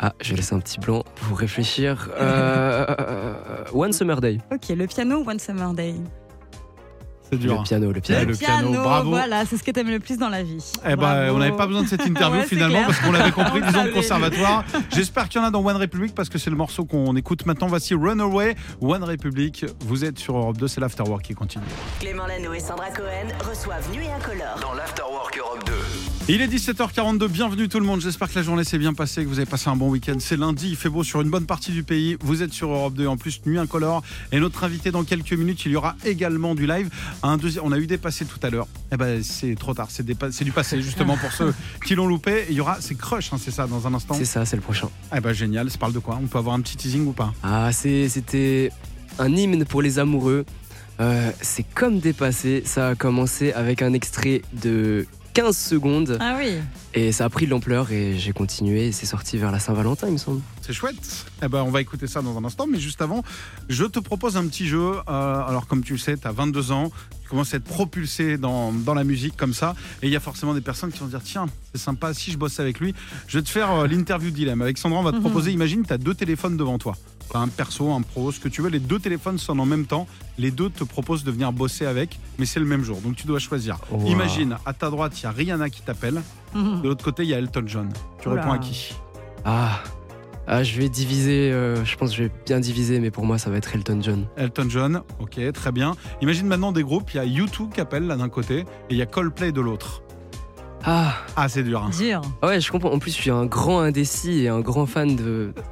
Ah, 0.00 0.12
je 0.20 0.30
vais 0.30 0.36
laisser 0.36 0.54
un 0.54 0.60
petit 0.60 0.78
blanc 0.78 1.02
pour 1.16 1.38
réfléchir. 1.38 2.08
Euh, 2.18 2.86
One 3.74 3.92
Summer 3.92 4.20
Day. 4.20 4.38
Ok, 4.52 4.68
le 4.70 4.86
piano 4.86 5.24
One 5.26 5.38
Summer 5.38 5.72
Day 5.74 5.94
C'est 7.30 7.36
dur. 7.36 7.58
Le 7.58 7.62
piano, 7.64 7.92
le 7.92 8.00
piano. 8.00 8.20
Ouais, 8.20 8.26
le 8.26 8.36
piano, 8.36 8.72
bravo. 8.72 9.10
voilà, 9.10 9.44
c'est 9.44 9.56
ce 9.56 9.64
que 9.64 9.70
t'aimes 9.72 9.90
le 9.90 9.98
plus 9.98 10.16
dans 10.16 10.28
la 10.28 10.42
vie. 10.44 10.64
Eh 10.84 10.90
ben, 10.90 10.96
Bravo. 10.96 11.34
on 11.34 11.38
n'avait 11.38 11.56
pas 11.56 11.66
besoin 11.66 11.82
de 11.82 11.88
cette 11.88 12.06
interview 12.06 12.36
Ouais, 12.40 12.42
c'est 12.44 12.48
finalement 12.54 12.74
clair. 12.78 12.86
parce 12.86 13.00
qu'on 13.00 13.12
l'avait 13.12 13.32
compris, 13.32 13.60
On 13.62 13.66
disons 13.66 13.70
de 13.70 13.88
savait. 13.88 13.92
conservatoire. 13.92 14.64
J'espère 14.94 15.28
qu'il 15.28 15.40
y 15.40 15.44
en 15.44 15.48
a 15.48 15.50
dans 15.50 15.64
One 15.66 15.76
Republic 15.76 16.14
parce 16.14 16.28
que 16.28 16.38
c'est 16.38 16.50
le 16.50 16.56
morceau 16.56 16.84
qu'on 16.84 17.16
écoute 17.16 17.44
maintenant. 17.44 17.66
Voici 17.66 17.94
Runaway, 17.94 18.54
One 18.80 19.02
Republic. 19.04 19.66
Vous 19.80 20.04
êtes 20.04 20.18
sur 20.20 20.36
Europe 20.36 20.58
2, 20.58 20.68
c'est 20.68 20.80
l'Afterwork 20.80 21.22
qui 21.22 21.34
continue. 21.34 21.64
Clément 21.98 22.26
Lano 22.26 22.52
et 22.54 22.60
Sandra 22.60 22.90
Cohen 22.90 23.28
reçoivent 23.48 23.90
Nuit 23.92 24.06
Incolore. 24.08 24.58
Dans 24.62 24.74
l'Afterwork 24.74 25.36
Europe 25.36 25.64
2. 25.66 25.72
Il 26.30 26.42
est 26.42 26.46
17h42, 26.46 27.26
bienvenue 27.28 27.68
tout 27.70 27.80
le 27.80 27.86
monde. 27.86 28.02
J'espère 28.02 28.28
que 28.30 28.34
la 28.34 28.42
journée 28.42 28.62
s'est 28.62 28.76
bien 28.76 28.92
passée, 28.92 29.22
que 29.24 29.28
vous 29.28 29.38
avez 29.38 29.46
passé 29.48 29.70
un 29.70 29.76
bon 29.76 29.88
week-end. 29.88 30.16
C'est 30.18 30.36
lundi, 30.36 30.68
il 30.68 30.76
fait 30.76 30.90
beau 30.90 31.02
sur 31.02 31.22
une 31.22 31.30
bonne 31.30 31.46
partie 31.46 31.72
du 31.72 31.84
pays. 31.84 32.18
Vous 32.20 32.42
êtes 32.42 32.52
sur 32.52 32.68
Europe 32.70 32.92
2, 32.92 33.06
en 33.06 33.16
plus 33.16 33.40
Nuit 33.46 33.56
Incolore. 33.58 34.02
Et 34.30 34.38
notre 34.38 34.62
invité 34.64 34.90
dans 34.90 35.04
quelques 35.04 35.32
minutes, 35.32 35.64
il 35.64 35.72
y 35.72 35.76
aura 35.76 35.96
également 36.04 36.54
du 36.54 36.66
live. 36.66 36.90
Un 37.22 37.38
deuxième, 37.38 37.64
on 37.64 37.72
a 37.72 37.78
eu 37.78 37.86
dépassé 37.86 38.26
tout 38.26 38.38
à 38.42 38.50
l'heure. 38.50 38.66
Eh 38.92 38.98
ben 38.98 39.22
c'est 39.22 39.54
trop 39.58 39.72
tard, 39.72 39.86
c'est 39.90 40.04
dépa- 40.06 40.28
du 40.44 40.52
passé 40.52 40.82
justement 40.82 41.16
pour 41.16 41.32
ceux 41.32 41.54
qui 41.86 41.94
l'ont 41.94 42.06
loupé. 42.06 42.44
Il 42.50 42.56
y 42.56 42.60
aura, 42.60 42.76
c'est 42.82 42.94
Crush, 42.94 43.32
hein, 43.32 43.38
c'est 43.42 43.50
ça, 43.50 43.66
dans 43.66 43.86
un 43.86 43.94
instant. 43.94 44.14
C'est 44.14 44.26
ça, 44.26 44.44
c'est 44.44 44.56
le 44.56 44.62
prochain. 44.62 44.90
Eh 45.16 45.20
ben 45.20 45.32
génial, 45.32 45.70
ça 45.70 45.78
parle 45.78 45.94
de 45.94 45.98
quoi? 45.98 46.18
On 46.22 46.26
peut 46.26 46.38
avoir 46.38 46.54
un 46.54 46.60
petit 46.60 46.76
teasing 46.76 47.06
ou 47.06 47.12
pas? 47.12 47.32
Ah, 47.42 47.72
c'est- 47.72 48.10
c'était 48.10 48.70
un 49.18 49.34
hymne 49.34 49.64
pour 49.64 49.80
les 49.80 49.98
amoureux. 49.98 50.44
Euh, 51.00 51.30
c'est 51.40 51.64
comme 51.74 52.00
dépassé. 52.00 52.62
Ça 52.66 52.88
a 52.88 52.94
commencé 52.96 53.52
avec 53.52 53.80
un 53.80 53.94
extrait 53.94 54.42
de 54.62 55.06
15 55.42 55.56
secondes 55.56 56.16
Ah 56.20 56.36
oui. 56.38 56.54
et 56.94 57.12
ça 57.12 57.24
a 57.24 57.28
pris 57.28 57.46
de 57.46 57.50
l'ampleur 57.50 57.92
et 57.92 58.18
j'ai 58.18 58.32
continué 58.32 58.88
et 58.88 58.92
c'est 58.92 59.06
sorti 59.06 59.36
vers 59.36 59.52
la 59.52 59.58
Saint-Valentin, 59.60 60.08
il 60.08 60.14
me 60.14 60.18
semble. 60.18 60.40
C'est 60.62 60.72
chouette. 60.72 61.26
Eh 61.44 61.48
ben, 61.48 61.62
on 61.62 61.70
va 61.70 61.80
écouter 61.80 62.06
ça 62.06 62.20
dans 62.22 62.36
un 62.36 62.44
instant. 62.44 62.66
Mais 62.66 62.78
juste 62.80 63.00
avant, 63.00 63.22
je 63.68 63.84
te 63.84 63.98
propose 64.00 64.36
un 64.36 64.46
petit 64.48 64.66
jeu. 64.66 64.78
Euh, 64.96 65.00
alors, 65.06 65.66
comme 65.66 65.82
tu 65.84 65.92
le 65.92 65.98
sais, 65.98 66.16
tu 66.16 66.26
as 66.26 66.32
22 66.32 66.72
ans. 66.72 66.90
Tu 67.22 67.28
commences 67.28 67.54
à 67.54 67.58
être 67.58 67.64
propulsé 67.64 68.36
dans, 68.36 68.72
dans 68.72 68.94
la 68.94 69.04
musique 69.04 69.36
comme 69.36 69.54
ça. 69.54 69.74
Et 70.02 70.06
il 70.08 70.12
y 70.12 70.16
a 70.16 70.20
forcément 70.20 70.54
des 70.54 70.60
personnes 70.60 70.90
qui 70.90 70.98
vont 70.98 71.06
se 71.06 71.10
dire 71.10 71.22
Tiens, 71.22 71.46
c'est 71.72 71.80
sympa, 71.80 72.12
si 72.14 72.32
je 72.32 72.36
bosse 72.38 72.58
avec 72.58 72.80
lui, 72.80 72.94
je 73.28 73.38
vais 73.38 73.44
te 73.44 73.48
faire 73.50 73.70
euh, 73.70 73.86
l'interview 73.86 74.30
dilemme. 74.30 74.60
Alexandra, 74.62 74.98
on 74.98 75.02
va 75.02 75.12
te 75.12 75.16
Mhm. 75.16 75.22
proposer 75.22 75.52
imagine, 75.52 75.84
tu 75.86 75.92
as 75.92 75.98
deux 75.98 76.14
téléphones 76.14 76.56
devant 76.56 76.78
toi. 76.78 76.96
Un 77.34 77.48
perso, 77.48 77.92
un 77.92 78.02
pro, 78.02 78.32
ce 78.32 78.40
que 78.40 78.48
tu 78.48 78.62
veux. 78.62 78.70
Les 78.70 78.80
deux 78.80 78.98
téléphones 78.98 79.38
sont 79.38 79.58
en 79.58 79.66
même 79.66 79.86
temps. 79.86 80.06
Les 80.38 80.50
deux 80.50 80.70
te 80.70 80.84
proposent 80.84 81.24
de 81.24 81.30
venir 81.30 81.52
bosser 81.52 81.86
avec, 81.86 82.18
mais 82.38 82.46
c'est 82.46 82.60
le 82.60 82.66
même 82.66 82.82
jour. 82.82 83.00
Donc, 83.00 83.16
tu 83.16 83.26
dois 83.26 83.38
choisir. 83.38 83.78
Wow. 83.90 84.06
Imagine, 84.06 84.56
à 84.64 84.72
ta 84.72 84.90
droite, 84.90 85.20
il 85.20 85.24
y 85.24 85.26
a 85.26 85.30
Rihanna 85.30 85.70
qui 85.70 85.82
t'appelle. 85.82 86.22
Mhm. 86.54 86.82
De 86.82 86.88
l'autre 86.88 87.04
côté, 87.04 87.22
il 87.24 87.28
y 87.28 87.34
a 87.34 87.38
Elton 87.38 87.64
John. 87.66 87.88
Tu 88.20 88.28
Oula. 88.28 88.40
réponds 88.40 88.54
à 88.54 88.58
qui? 88.58 88.94
Ah, 89.44 89.82
ah 90.46 90.62
je 90.62 90.78
vais 90.78 90.88
diviser, 90.88 91.52
euh, 91.52 91.84
je 91.84 91.96
pense 91.96 92.10
que 92.10 92.16
je 92.16 92.22
vais 92.24 92.32
bien 92.46 92.60
diviser, 92.60 93.00
mais 93.00 93.10
pour 93.10 93.24
moi 93.24 93.38
ça 93.38 93.50
va 93.50 93.56
être 93.56 93.74
Elton 93.74 94.00
John. 94.02 94.26
Elton 94.36 94.66
John, 94.68 95.02
ok, 95.20 95.52
très 95.52 95.72
bien. 95.72 95.94
Imagine 96.22 96.46
maintenant 96.46 96.72
des 96.72 96.82
groupes, 96.82 97.12
il 97.14 97.16
y 97.18 97.20
a 97.20 97.24
U2 97.24 97.70
qui 97.70 97.80
appelle 97.80 98.06
là 98.06 98.16
d'un 98.16 98.28
côté 98.28 98.60
et 98.60 98.66
il 98.90 98.96
y 98.96 99.02
a 99.02 99.06
Coldplay 99.06 99.52
de 99.52 99.60
l'autre. 99.60 100.02
Ah, 100.84 101.12
Ah, 101.36 101.48
c'est 101.48 101.62
dur. 101.64 101.82
hein. 101.82 101.90
Dur. 101.98 102.22
ah 102.40 102.46
ouais, 102.46 102.60
je 102.60 102.70
comprends. 102.70 102.90
En 102.92 102.98
plus, 102.98 103.10
je 103.10 103.20
suis 103.20 103.30
un 103.30 103.46
grand 103.46 103.80
indécis 103.80 104.44
et 104.44 104.48
un 104.48 104.60
grand 104.60 104.86
fan 104.86 105.16
de. 105.16 105.52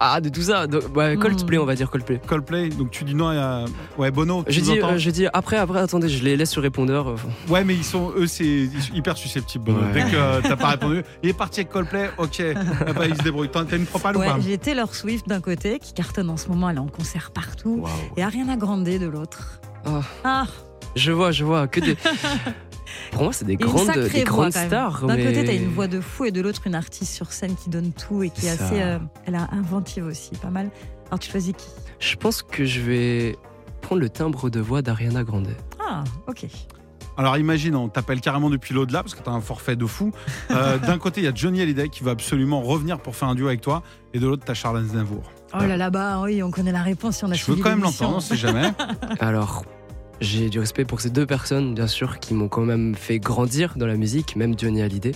Ah, 0.00 0.20
de 0.20 0.28
tout 0.28 0.42
ça. 0.42 0.66
Ouais, 0.94 1.16
Hmm. 1.16 1.20
Coldplay, 1.20 1.58
on 1.58 1.64
va 1.64 1.74
dire 1.74 1.90
Coldplay. 1.90 2.20
Coldplay, 2.26 2.68
donc 2.68 2.90
tu 2.90 3.02
dis 3.04 3.14
non, 3.14 3.28
a... 3.28 3.64
ouais, 3.96 4.10
Bono. 4.12 4.44
tu 4.44 4.52
Je 4.52 4.60
dis, 4.60 4.80
euh, 4.80 4.96
je 4.98 5.10
dis 5.10 5.26
après, 5.32 5.56
après, 5.56 5.80
attendez, 5.80 6.08
je 6.08 6.22
les 6.22 6.36
laisse 6.36 6.50
sur 6.50 6.62
répondeur. 6.62 7.08
euh, 7.10 7.16
Ouais, 7.48 7.64
mais 7.64 7.74
ils 7.74 7.82
sont, 7.84 8.12
eux, 8.16 8.26
c'est 8.28 8.68
hyper 8.94 9.16
susceptibles. 9.16 9.64
Bono. 9.64 9.80
Ouais. 9.80 9.92
Dès 9.92 10.02
que 10.02 10.14
euh, 10.16 10.40
t'as 10.42 10.56
pas 10.56 10.68
répondu, 10.70 11.02
il 11.22 11.30
est 11.30 11.32
parti 11.36 11.60
avec 11.60 11.72
Coldplay, 11.72 12.10
ok, 12.18 12.42
Ah 12.86 12.92
bah, 12.92 13.06
il 13.08 13.16
se 13.16 13.22
débrouille. 13.22 13.48
T'as 13.50 13.64
une 13.76 13.86
propale 13.86 14.16
ou 14.16 14.20
Ouais, 14.20 14.26
pas? 14.28 14.38
j'ai 14.40 14.56
Taylor 14.58 14.94
Swift 14.94 15.26
d'un 15.28 15.40
côté 15.40 15.78
qui 15.80 15.92
cartonne 15.94 16.30
en 16.30 16.36
ce 16.36 16.48
moment, 16.48 16.68
elle 16.70 16.76
est 16.76 16.80
en 16.80 16.86
concert 16.86 17.30
partout. 17.32 17.80
Waouh. 17.82 17.92
Et 18.16 18.22
Ariana 18.22 18.56
Grande 18.56 18.84
de 18.84 19.06
l'autre. 19.06 19.60
Ah. 19.84 20.00
Ah, 20.22 20.44
Je 20.94 21.10
vois, 21.10 21.32
je 21.32 21.44
vois. 21.44 21.66
Que 21.66 21.80
des. 21.80 21.96
Pour 23.12 23.22
moi, 23.24 23.32
c'est 23.32 23.44
des 23.44 23.56
grandes, 23.56 23.90
des 23.92 24.24
voix 24.24 24.48
grandes 24.48 24.52
stars. 24.52 25.06
D'un 25.06 25.16
mais- 25.16 25.24
côté, 25.26 25.44
t'as 25.44 25.54
une 25.54 25.68
voix 25.70 25.86
de 25.86 26.00
fou 26.00 26.24
et 26.26 26.30
de 26.30 26.40
l'autre, 26.40 26.62
une 26.66 26.74
artiste 26.74 27.14
sur 27.14 27.32
scène 27.32 27.54
qui 27.56 27.70
donne 27.70 27.92
tout 27.92 28.22
et 28.22 28.30
qui 28.30 28.46
est 28.46 28.56
Ça. 28.56 28.64
assez. 28.66 28.80
euh, 28.82 28.98
elle 29.26 29.34
est 29.34 29.38
inventive 29.52 30.06
aussi, 30.06 30.30
pas 30.40 30.50
mal. 30.50 30.70
Alors, 31.08 31.18
tu 31.18 31.30
choisis 31.30 31.54
qui? 31.56 31.68
Je 32.00 32.16
pense 32.16 32.42
que 32.42 32.64
je 32.64 32.80
vais 32.80 33.36
prendre 33.80 34.00
le 34.00 34.08
timbre 34.08 34.50
de 34.50 34.60
voix 34.60 34.82
d'Ariana 34.82 35.24
Grande. 35.24 35.48
Ah, 35.80 36.04
ok. 36.26 36.46
Alors 37.16 37.36
imagine, 37.36 37.74
on 37.74 37.88
t'appelle 37.88 38.20
carrément 38.20 38.48
depuis 38.48 38.74
l'au-delà 38.74 39.02
parce 39.02 39.16
que 39.16 39.22
t'as 39.22 39.32
un 39.32 39.40
forfait 39.40 39.74
de 39.74 39.86
fou. 39.86 40.12
Euh, 40.52 40.78
D'un 40.86 40.98
côté, 40.98 41.20
il 41.20 41.24
y 41.24 41.26
a 41.26 41.32
Johnny 41.34 41.60
Hallyday 41.60 41.88
qui 41.88 42.04
va 42.04 42.12
absolument 42.12 42.60
revenir 42.62 43.00
pour 43.00 43.16
faire 43.16 43.26
un 43.28 43.34
duo 43.34 43.48
avec 43.48 43.60
toi 43.60 43.82
et 44.14 44.20
de 44.20 44.26
l'autre, 44.28 44.44
t'as 44.46 44.54
Charles 44.54 44.78
Aznavour. 44.78 45.22
Oh 45.52 45.64
là 45.64 45.76
là, 45.76 45.90
bah 45.90 46.20
oui, 46.22 46.42
on 46.44 46.52
connaît 46.52 46.70
la 46.70 46.82
réponse 46.82 47.16
si 47.16 47.24
on 47.24 47.30
a 47.30 47.34
Je 47.34 47.44
veux 47.50 47.56
quand 47.56 47.70
même 47.70 47.82
l'entendre, 47.82 48.18
on 48.18 48.20
sait 48.20 48.36
jamais. 48.36 48.70
Alors, 49.18 49.64
j'ai 50.20 50.50
du 50.50 50.58
respect 50.58 50.84
pour 50.84 51.00
ces 51.00 51.10
deux 51.10 51.26
personnes, 51.26 51.74
bien 51.74 51.86
sûr, 51.86 52.18
qui 52.18 52.34
m'ont 52.34 52.48
quand 52.48 52.62
même 52.64 52.94
fait 52.94 53.18
grandir 53.18 53.74
dans 53.76 53.86
la 53.86 53.96
musique, 53.96 54.36
même 54.36 54.58
Johnny 54.58 54.82
Hallyday. 54.82 55.12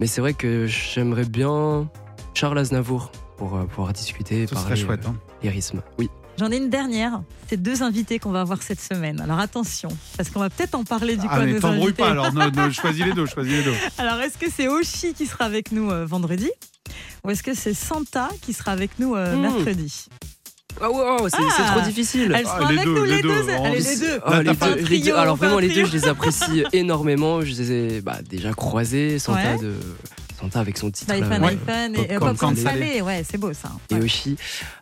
Mais 0.00 0.06
c'est 0.06 0.20
vrai 0.20 0.34
que 0.34 0.66
j'aimerais 0.66 1.24
bien 1.24 1.90
Charles 2.34 2.58
Aznavour 2.58 3.10
pour 3.36 3.56
euh, 3.56 3.64
pouvoir 3.64 3.92
discuter, 3.92 4.46
Ce 4.46 4.54
parler 4.54 4.76
serait 4.76 4.86
chouette. 4.86 5.04
euh, 5.06 5.08
hein. 5.10 5.16
lyrisme. 5.42 5.82
Oui. 5.98 6.08
J'en 6.38 6.52
ai 6.52 6.56
une 6.58 6.70
dernière. 6.70 7.20
C'est 7.48 7.60
deux 7.60 7.82
invités 7.82 8.20
qu'on 8.20 8.30
va 8.30 8.42
avoir 8.42 8.62
cette 8.62 8.80
semaine. 8.80 9.20
Alors 9.20 9.40
attention, 9.40 9.88
parce 10.16 10.30
qu'on 10.30 10.38
va 10.38 10.50
peut-être 10.50 10.76
en 10.76 10.84
parler 10.84 11.16
du 11.16 11.22
coup 11.22 11.28
Ah, 11.32 11.44
mais 11.44 11.58
t'embrouille 11.58 11.92
pas 11.94 12.10
alors, 12.10 12.32
ne- 12.32 12.66
ne- 12.66 12.70
choisis 12.70 13.04
les 13.04 13.12
deux, 13.12 13.26
choisis 13.26 13.52
les 13.52 13.62
deux. 13.64 13.74
Alors, 13.98 14.20
est-ce 14.20 14.38
que 14.38 14.46
c'est 14.48 14.68
Oshi 14.68 15.14
qui 15.14 15.26
sera 15.26 15.46
avec 15.46 15.72
nous 15.72 15.90
euh, 15.90 16.06
vendredi? 16.06 16.48
Ou 17.24 17.30
est-ce 17.30 17.42
que 17.42 17.54
c'est 17.54 17.74
Santa 17.74 18.28
qui 18.40 18.52
sera 18.52 18.70
avec 18.70 19.00
nous 19.00 19.16
euh, 19.16 19.34
Hmm. 19.34 19.40
mercredi? 19.40 20.06
Ah 20.80 20.90
wow, 20.90 21.28
c'est 21.28 21.36
Ah 21.40 21.44
c'est 21.56 21.62
trop 21.64 21.80
difficile. 21.80 22.32
Elles 22.36 22.46
Ah, 22.48 22.56
seront 22.58 22.68
les 22.68 22.78
avec 22.78 22.84
deux, 22.84 22.94
nous 22.94 23.04
les 23.04 23.16
les 23.16 23.22
deux, 23.22 23.28
deux. 23.28 23.34
vraiment. 23.42 23.64
Allez, 23.64 23.80
les 23.80 23.96
deux. 23.96 24.20
Ah, 24.24 24.42
les 24.42 24.84
trio, 24.84 25.16
alors 25.16 25.36
vraiment 25.36 25.58
les 25.58 25.68
deux, 25.68 25.84
je 25.84 25.92
les 25.92 26.06
apprécie 26.08 26.64
énormément. 26.72 27.40
Je 27.42 27.50
les 27.54 27.72
ai 27.72 28.00
bah, 28.00 28.18
déjà 28.28 28.52
croisés. 28.52 29.18
Santa 29.18 29.38
Ouais. 29.56 29.58
de 29.62 29.72
Santa 30.38 30.60
avec 30.60 30.78
son 30.78 30.90
titre. 30.90 31.12
By 31.12 31.20
Fan, 31.22 31.42
euh, 31.44 31.48
by 31.50 31.56
Fan 31.66 31.94
et 31.94 31.98
euh, 31.98 32.06
Popcorn 32.18 32.30
Popcorn 32.32 32.56
salé. 32.56 32.86
salé. 32.86 33.00
Ouais, 33.02 33.24
c'est 33.28 33.38
beau 33.38 33.52
ça. 33.52 33.70
et 33.90 33.94
Ouais. 33.94 34.04
Oshi. 34.04 34.36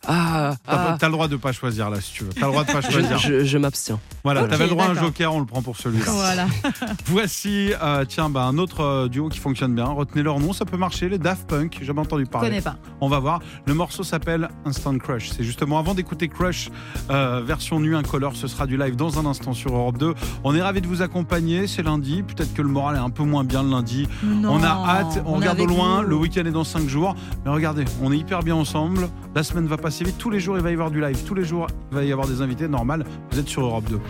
Ah, 0.07 0.55
ah, 0.69 0.97
t'as 0.99 1.07
le 1.07 1.13
droit 1.13 1.29
de 1.29 1.37
pas 1.37 1.53
choisir 1.53 1.89
là 1.91 2.01
si 2.01 2.13
tu 2.13 2.25
veux. 2.25 2.31
T'as 2.31 2.47
le 2.47 2.53
droit 2.53 2.65
de 2.65 2.73
pas 2.73 2.81
je, 2.81 2.91
choisir. 2.91 3.19
je- 3.19 3.45
je 3.45 3.59
m'abstiens. 3.59 3.99
Voilà, 4.25 4.43
Ok, 4.45 4.51
t'avais 4.51 4.65
le 4.65 4.71
droit 4.71 4.85
à 4.85 4.91
un 4.91 4.95
joker, 4.95 5.35
on 5.35 5.41
le 5.41 5.47
prend 5.47 5.63
pour 5.63 5.77
celui-là. 5.77 6.05
Voilà. 6.09 6.47
Voici, 7.07 7.73
euh, 7.83 8.05
tiens, 8.07 8.29
bah, 8.29 8.43
un 8.43 8.59
autre 8.59 8.81
euh, 8.81 9.09
duo 9.09 9.29
qui 9.29 9.39
fonctionne 9.39 9.75
bien. 9.75 9.87
Retenez 9.87 10.23
leur 10.23 10.41
nom, 10.41 10.53
ça 10.53 10.65
peut 10.65 10.77
marcher. 10.77 11.09
Les 11.09 11.19
Daft 11.19 11.47
Punk, 11.49 11.77
j'ai 11.79 11.87
jamais 11.87 12.01
entendu 12.01 12.25
Je 12.27 12.31
parler. 12.31 12.49
connais 12.49 12.61
pas. 12.61 12.77
On 13.01 13.09
va 13.09 13.19
voir. 13.19 13.41
Le 13.67 13.75
morceau 13.75 14.03
s'appelle 14.03 14.49
Instant 14.65 14.97
Crush. 14.99 15.31
C'est 15.31 15.45
justement 15.45 15.79
avant 15.79 15.95
d'écouter 15.95 16.29
Crush, 16.29 16.69
euh, 17.11 17.41
version 17.45 17.81
nuit 17.81 17.95
incolore. 17.97 18.37
Ce 18.37 18.47
sera 18.49 18.67
du 18.67 18.77
live 18.77 18.97
dans 18.97 19.19
un 19.19 19.27
instant 19.27 19.53
sur 19.53 19.75
Europe 19.75 19.99
2. 19.99 20.15
On 20.45 20.55
est 20.55 20.63
ravis 20.63 20.81
de 20.81 20.87
vous 20.87 21.03
accompagner. 21.03 21.67
C'est 21.67 21.83
lundi. 21.83 22.23
Peut-être 22.23 22.53
que 22.55 22.63
le 22.63 22.69
moral 22.69 22.97
est 22.97 23.01
un 23.01 23.11
peu 23.11 23.23
moins 23.23 23.45
bien 23.45 23.63
le 23.63 23.71
lundi. 23.71 24.09
Non, 24.23 24.55
on 24.55 24.63
a 24.63 24.69
hâte. 24.69 25.23
On, 25.27 25.41
est 25.43 25.46
regarde 25.51 25.61
au 25.61 25.65
avec 25.65 25.77
loin. 25.77 26.03
vous. 26.03 26.09
Le 26.09 26.17
week-end 26.17 26.45
est 26.45 26.51
dans 26.51 26.65
5 26.65 26.89
jours. 26.89 27.15
Mais 27.45 27.51
regardez, 27.51 27.85
on 28.03 28.13
est 28.13 28.19
hyper 28.19 28.43
bien 28.43 28.55
ensemble. 28.55 29.09
La 29.35 29.43
semaine 29.43 29.67
va 29.67 29.77
passer 29.77 30.05
vite. 30.05 30.19
Tous 30.19 30.31
les 30.31 30.41
jours, 30.41 30.57
il 30.57 30.63
va 30.63 30.71
y 30.71 30.75
avoir 30.75 30.91
du 30.91 31.01
live. 31.01 31.23
Tous 31.25 31.35
les 31.35 31.45
jours, 31.45 31.67
il 31.91 31.97
va 31.97 32.05
y 32.05 32.13
avoir 32.13 32.27
des 32.27 32.43
invités. 32.43 32.69
Normal. 32.69 33.05
Vous 33.31 33.39
êtes 33.39 33.49
sur 33.49 33.63
Europe 33.63 33.85
2. 33.89 34.01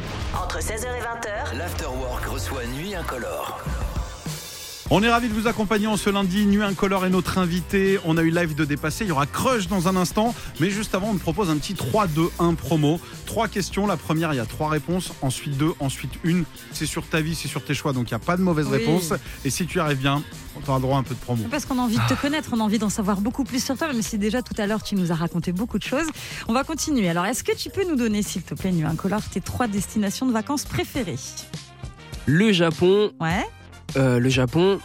Entre 0.43 0.59
16h 0.59 0.85
et 0.85 1.55
20h, 1.55 1.59
L'Afterwork 1.59 2.25
reçoit 2.27 2.65
Nuit 2.77 2.95
Incolore. 2.95 3.61
On 4.89 5.03
est 5.03 5.09
ravis 5.11 5.29
de 5.29 5.35
vous 5.35 5.49
accompagner 5.49 5.89
en 5.89 5.97
ce 5.97 6.11
lundi. 6.11 6.47
Nuit 6.47 6.63
Incolore 6.63 7.05
est 7.07 7.11
notre 7.11 7.39
invité. 7.39 7.99
On 8.05 8.17
a 8.17 8.23
eu 8.23 8.31
live 8.31 8.55
de 8.55 8.65
dépassé. 8.65 9.05
Il 9.05 9.09
y 9.09 9.11
aura 9.11 9.27
Crush 9.27 9.67
dans 9.67 9.89
un 9.89 9.97
instant. 9.97 10.33
Mais 10.61 10.71
juste 10.71 10.95
avant, 10.95 11.09
on 11.11 11.15
te 11.15 11.21
propose 11.21 11.51
un 11.51 11.57
petit 11.57 11.75
3-2-1 11.75 12.55
promo. 12.55 13.01
Trois 13.27 13.49
questions. 13.49 13.89
La 13.89 13.97
première, 13.97 14.33
il 14.33 14.37
y 14.37 14.41
a 14.41 14.47
trois 14.47 14.69
réponses. 14.69 15.11
Ensuite 15.23 15.57
deux, 15.57 15.73
ensuite 15.81 16.13
une. 16.23 16.45
C'est 16.73 16.87
sur 16.87 17.05
ta 17.05 17.21
vie, 17.21 17.35
c'est 17.35 17.49
sur 17.49 17.65
tes 17.65 17.75
choix. 17.75 17.93
Donc 17.93 18.11
il 18.11 18.15
n'y 18.15 18.23
a 18.23 18.25
pas 18.25 18.37
de 18.37 18.43
mauvaise 18.43 18.69
Oui. 18.71 18.79
réponse. 18.79 19.13
Et 19.45 19.51
si 19.51 19.67
tu 19.67 19.79
y 19.79 19.81
arrives 19.81 19.99
bien, 19.99 20.23
on 20.55 20.71
aura 20.71 20.79
droit 20.79 20.97
à 20.99 21.01
un 21.01 21.03
peu 21.03 21.17
de 21.17 21.21
promo. 21.21 21.43
Parce 21.51 21.67
qu'on 21.67 21.81
a 21.81 21.83
envie 21.83 21.99
de 21.99 22.07
te 22.15 22.15
connaître, 22.21 22.51
on 22.53 22.61
a 22.61 22.63
envie 22.63 22.79
d'en 22.79 22.89
savoir 22.89 23.21
beaucoup 23.21 23.43
plus 23.43 23.65
sur 23.65 23.77
toi, 23.77 23.89
même 23.89 24.03
si 24.03 24.19
déjà 24.19 24.41
tout 24.43 24.55
à 24.57 24.69
l'heure 24.69 24.85
tu 24.85 24.95
nous 24.95 25.11
as 25.11 25.17
raconté 25.17 25.51
beaucoup 25.51 25.79
de 25.81 25.85
choses. 25.85 26.07
On 26.47 26.53
va 26.53 26.63
continuer. 26.63 27.09
Alors, 27.09 27.27
est-ce 27.27 27.43
que 27.43 27.57
tu 27.57 27.71
peux 27.71 27.85
nous 27.89 27.97
donner, 27.97 28.23
s'il 28.23 28.43
te 28.43 28.55
plaît, 28.55 28.71
Nuit 28.71 28.85
Incolore, 28.87 29.23
tes 29.33 29.41
trois 29.41 29.67
destinations 29.67 30.27
de 30.27 30.33
vacances 30.33 30.63
préférées? 30.65 31.19
Le 32.27 32.53
Japon, 32.53 33.11
Ouais. 33.21 33.45
Euh, 33.97 34.19
le 34.19 34.29
Japon, 34.29 34.79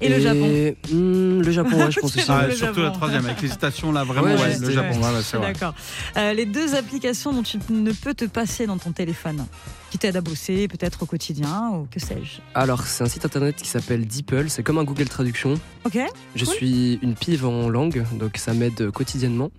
Et, 0.00 0.08
le 0.08 0.20
Japon. 0.20 0.74
hmm, 0.92 1.40
Le 1.42 1.50
Japon, 1.50 1.76
ouais, 1.84 1.90
je 1.90 2.00
pense 2.00 2.14
aussi. 2.16 2.24
Ah, 2.28 2.46
le 2.46 2.54
surtout 2.54 2.74
Japon. 2.74 2.82
la 2.82 2.90
troisième, 2.90 3.24
avec 3.24 3.40
les 3.42 3.48
stations 3.48 3.92
là, 3.92 4.04
vraiment, 4.04 4.26
Ouais, 4.34 4.34
ouais, 4.40 4.50
juste, 4.50 4.60
le. 4.66 4.70
Japon, 4.72 4.94
ouais, 5.00 5.08
ouais, 5.14 5.22
c'est 5.22 5.36
vrai. 5.38 5.52
D'accord. 5.52 5.74
Euh, 6.18 6.32
les 6.34 6.44
deux 6.46 6.74
applications 6.74 7.32
dont 7.32 7.42
tu 7.42 7.58
ne 7.70 7.92
peux 7.92 8.12
te 8.14 8.24
passer 8.26 8.66
dans 8.66 8.76
ton 8.76 8.92
téléphone, 8.92 9.46
qui 9.90 9.96
t'aident 9.98 10.16
à 10.16 10.20
bosser 10.20 10.68
peut-être 10.68 11.02
au 11.02 11.06
quotidien 11.06 11.70
ou 11.72 11.86
que 11.90 11.98
sais-je. 12.00 12.40
Alors, 12.54 12.82
c'est 12.82 13.04
un 13.04 13.08
site 13.08 13.24
internet 13.24 13.56
qui 13.56 13.68
s'appelle 13.68 14.06
DeepL. 14.06 14.50
C'est 14.50 14.62
comme 14.62 14.76
un 14.78 14.84
Google 14.84 15.08
Traduction. 15.08 15.54
Ok. 15.84 15.98
Je 16.34 16.44
Cool. 16.44 16.54
suis 16.54 16.98
une 17.02 17.14
pive 17.14 17.46
en 17.46 17.68
langue, 17.70 18.04
donc 18.18 18.36
ça 18.36 18.52
m'aide 18.52 18.90
quotidiennement. 18.90 19.50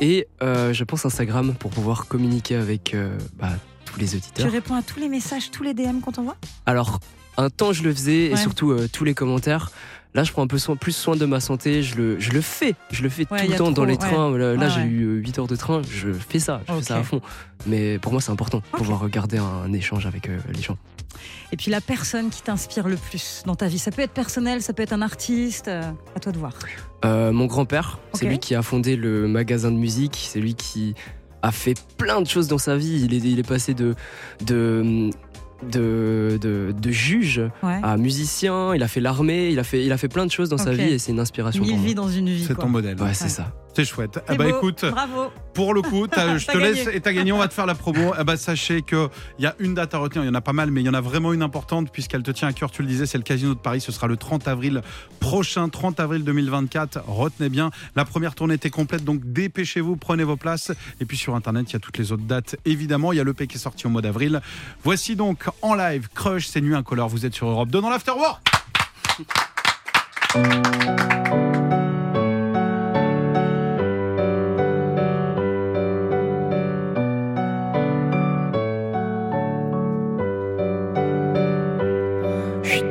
Et 0.00 0.28
euh, 0.42 0.72
je 0.72 0.84
pense 0.84 1.04
Instagram 1.06 1.54
pour 1.58 1.70
pouvoir 1.72 2.06
communiquer 2.06 2.54
avec 2.56 2.94
euh, 2.94 3.16
bah, 3.38 3.50
tous 3.84 3.98
les 3.98 4.06
Tu 4.08 4.16
auditeurs. 4.16 4.52
réponds 4.52 4.74
à 4.74 4.82
tous 4.82 5.00
les 5.00 5.08
messages, 5.08 5.50
tous 5.50 5.62
les 5.64 5.74
DM 5.74 5.98
qu'on 6.00 6.12
t'envoie? 6.12 6.36
Alors, 6.66 7.00
un 7.36 7.50
temps 7.50 7.72
je 7.72 7.82
le 7.82 7.92
faisais, 7.92 8.28
Ouais. 8.28 8.32
et 8.32 8.36
surtout 8.36 8.70
euh, 8.72 8.88
tous 8.92 9.04
les 9.04 9.14
commentaires. 9.14 9.70
Là, 10.14 10.24
je 10.24 10.32
prends 10.32 10.42
un 10.42 10.46
peu 10.46 10.56
soin, 10.56 10.76
plus 10.76 10.96
soin 10.96 11.14
de 11.14 11.26
ma 11.26 11.40
santé. 11.40 11.82
Je 11.82 11.96
le, 11.96 12.18
je 12.18 12.30
le 12.32 12.40
fais. 12.40 12.74
Je 12.90 13.02
le 13.02 13.10
fais 13.10 13.26
Ouais, 13.30 13.44
tout 13.44 13.50
le 13.50 13.56
temps 13.58 13.64
trop, 13.64 13.72
dans 13.74 13.84
les 13.84 13.92
ouais. 13.92 13.98
trains. 13.98 14.30
Là, 14.38 14.68
j'ai 14.70 14.80
eu 14.80 15.16
8 15.18 15.38
heures 15.40 15.46
de 15.46 15.56
train. 15.56 15.82
Je 15.90 16.10
fais 16.12 16.38
ça. 16.38 16.62
Je 16.66 16.72
fais 16.72 16.82
ça 16.82 16.96
à 16.96 17.02
fond. 17.02 17.20
Mais 17.66 17.98
pour 17.98 18.12
moi, 18.12 18.22
c'est 18.22 18.30
important. 18.30 18.62
Ok. 18.72 18.78
Pouvoir 18.78 19.06
garder 19.10 19.36
un, 19.36 19.44
un 19.44 19.72
échange 19.74 20.06
avec 20.06 20.30
euh, 20.30 20.38
les 20.54 20.62
gens. 20.62 20.78
Et 21.52 21.56
puis 21.58 21.70
la 21.70 21.82
personne 21.82 22.30
qui 22.30 22.40
t'inspire 22.42 22.88
le 22.88 22.96
plus 22.96 23.42
dans 23.44 23.56
ta 23.56 23.66
vie, 23.68 23.78
ça 23.78 23.90
peut 23.90 24.00
être 24.02 24.12
personnel, 24.12 24.62
ça 24.62 24.72
peut 24.72 24.82
être 24.82 24.92
un 24.94 25.02
artiste, 25.02 25.68
euh, 25.68 25.82
à 26.14 26.20
toi 26.20 26.32
de 26.32 26.38
voir. 26.38 26.54
Euh, 27.04 27.30
mon 27.32 27.44
grand-père, 27.46 27.98
c'est 28.14 28.26
lui 28.26 28.38
qui 28.38 28.54
a 28.54 28.62
fondé 28.62 28.96
le 28.96 29.28
magasin 29.28 29.70
de 29.70 29.76
musique. 29.76 30.26
C'est 30.30 30.40
lui 30.40 30.54
qui 30.54 30.94
a 31.42 31.52
fait 31.52 31.74
plein 31.98 32.22
de 32.22 32.26
choses 32.26 32.48
dans 32.48 32.58
sa 32.58 32.76
vie. 32.76 33.02
Il 33.04 33.12
est, 33.14 33.18
il 33.18 33.38
est 33.38 33.46
passé 33.46 33.74
de, 33.74 33.94
de, 34.46 35.10
de, 35.70 36.38
de, 36.40 36.72
de 36.78 36.90
juge 36.90 37.40
Ouais. 37.62 37.80
à 37.82 37.96
musicien. 37.96 38.74
Il 38.74 38.82
a 38.82 38.88
fait 38.88 39.00
l'armée. 39.00 39.50
Il 39.50 39.58
a 39.58 39.64
fait, 39.64 39.84
il 39.84 39.92
a 39.92 39.98
fait 39.98 40.08
plein 40.08 40.26
de 40.26 40.30
choses 40.30 40.48
dans 40.48 40.58
sa 40.58 40.72
vie 40.72 40.82
et 40.94 40.98
c'est 40.98 41.12
une 41.12 41.20
inspiration 41.20 41.62
pour 41.64 41.72
moi. 41.76 41.86
vies 41.86 41.94
dans 41.94 42.08
une 42.08 42.28
vie. 42.28 42.44
C'est 42.46 42.54
ton 42.54 42.68
modèle. 42.68 43.00
Ouais, 43.00 43.14
c'est 43.14 43.24
Ouais. 43.24 43.30
ça. 43.30 43.52
C'est 43.76 43.84
chouette. 43.84 44.18
Ah 44.26 44.36
bah 44.36 44.44
beau. 44.44 44.56
écoute, 44.56 44.86
Bravo. 44.90 45.30
pour 45.52 45.74
le 45.74 45.82
coup, 45.82 46.06
je 46.16 46.46
te 46.46 46.56
laisse 46.56 46.86
et 46.86 46.98
t'as 47.02 47.12
gagné. 47.12 47.30
On 47.32 47.36
va 47.36 47.46
te 47.46 47.52
faire 47.52 47.66
la 47.66 47.74
promo. 47.74 48.14
Ah 48.18 48.24
bah 48.24 48.38
sachez 48.38 48.80
que 48.80 49.10
il 49.38 49.42
y 49.42 49.46
a 49.46 49.54
une 49.58 49.74
date 49.74 49.92
à 49.92 49.98
retenir. 49.98 50.24
Il 50.24 50.28
y 50.28 50.30
en 50.30 50.34
a 50.34 50.40
pas 50.40 50.54
mal, 50.54 50.70
mais 50.70 50.80
il 50.80 50.86
y 50.86 50.88
en 50.88 50.94
a 50.94 51.02
vraiment 51.02 51.34
une 51.34 51.42
importante 51.42 51.92
puisqu'elle 51.92 52.22
te 52.22 52.30
tient 52.30 52.48
à 52.48 52.54
cœur. 52.54 52.70
Tu 52.70 52.80
le 52.80 52.88
disais, 52.88 53.04
c'est 53.04 53.18
le 53.18 53.22
Casino 53.24 53.52
de 53.52 53.58
Paris. 53.58 53.82
Ce 53.82 53.92
sera 53.92 54.06
le 54.06 54.16
30 54.16 54.48
avril 54.48 54.80
prochain, 55.20 55.68
30 55.68 56.00
avril 56.00 56.24
2024. 56.24 57.00
Retenez 57.06 57.50
bien. 57.50 57.70
La 57.96 58.06
première 58.06 58.34
tournée 58.34 58.54
était 58.54 58.70
complète, 58.70 59.04
donc 59.04 59.20
dépêchez-vous, 59.30 59.96
prenez 59.96 60.24
vos 60.24 60.36
places. 60.36 60.72
Et 61.02 61.04
puis 61.04 61.18
sur 61.18 61.34
internet, 61.34 61.70
il 61.70 61.74
y 61.74 61.76
a 61.76 61.80
toutes 61.80 61.98
les 61.98 62.12
autres 62.12 62.24
dates. 62.24 62.56
Évidemment, 62.64 63.12
il 63.12 63.16
y 63.16 63.20
a 63.20 63.24
le 63.24 63.34
P 63.34 63.46
qui 63.46 63.58
est 63.58 63.60
sorti 63.60 63.86
au 63.86 63.90
mois 63.90 64.00
d'avril. 64.00 64.40
Voici 64.84 65.16
donc 65.16 65.44
en 65.60 65.74
live 65.74 66.08
Crush, 66.14 66.46
c'est 66.46 66.62
Nuit 66.62 66.74
Incolore. 66.74 67.10
Vous 67.10 67.26
êtes 67.26 67.34
sur 67.34 67.46
Europe 67.46 67.68
2 67.68 67.82
dans 67.82 67.90
l'Afterwork. 67.90 68.40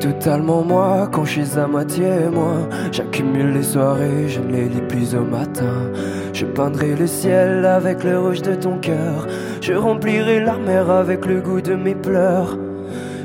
totalement 0.06 0.64
moi 0.64 1.10
quand 1.12 1.26
je 1.26 1.42
suis 1.42 1.60
à 1.60 1.66
moitié 1.66 2.06
moi. 2.32 2.58
J'accumule 2.92 3.54
les 3.54 3.64
soirées, 3.64 4.28
je 4.28 4.40
ne 4.40 4.52
les 4.52 4.70
lis 4.70 4.88
plus 4.88 5.16
au 5.16 5.22
matin. 5.24 5.92
Je 6.32 6.46
peindrai 6.46 6.96
le 6.96 7.08
ciel 7.08 7.66
avec 7.66 8.04
le 8.04 8.20
rouge 8.20 8.44
de 8.44 8.54
ton 8.54 8.78
cœur. 8.78 9.28
Je 9.62 9.74
remplirai 9.74 10.42
la 10.42 10.56
avec 11.00 11.26
le 11.26 11.42
goût 11.42 11.62
de 11.62 11.74
mes 11.74 11.96
pleurs. 11.96 12.56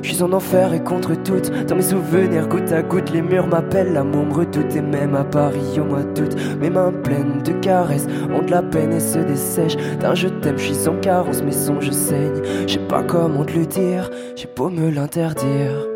Je 0.02 0.14
suis 0.14 0.22
en 0.22 0.32
enfer 0.32 0.72
et 0.72 0.82
contre 0.82 1.14
toutes. 1.22 1.50
Dans 1.66 1.76
mes 1.76 1.82
souvenirs, 1.82 2.48
goutte 2.48 2.72
à 2.72 2.82
goutte, 2.82 3.12
les 3.12 3.20
murs 3.20 3.46
m'appellent. 3.46 3.92
L'amour 3.92 4.24
me 4.24 4.32
redoute 4.32 4.74
et 4.74 4.80
même 4.80 5.14
à 5.14 5.24
Paris 5.24 5.78
au 5.78 5.84
mois 5.84 6.02
d'août. 6.02 6.34
Mes 6.58 6.70
mains 6.70 6.92
pleines 7.04 7.42
de 7.44 7.52
caresses 7.52 8.06
ont 8.32 8.42
de 8.42 8.50
la 8.50 8.62
peine 8.62 8.92
et 8.92 9.00
se 9.00 9.18
dessèchent. 9.18 9.76
D'un 10.00 10.14
je 10.14 10.28
t'aime, 10.28 10.56
je 10.56 10.64
suis 10.64 10.74
sans 10.74 10.96
carence, 10.96 11.42
mes 11.42 11.52
songes 11.52 11.90
saignent. 11.90 12.42
Je 12.66 12.72
sais 12.74 12.86
pas 12.88 13.02
comment 13.02 13.44
te 13.44 13.52
le 13.52 13.66
dire, 13.66 14.08
j'ai 14.34 14.48
beau 14.56 14.70
me 14.70 14.88
l'interdire. 14.90 15.89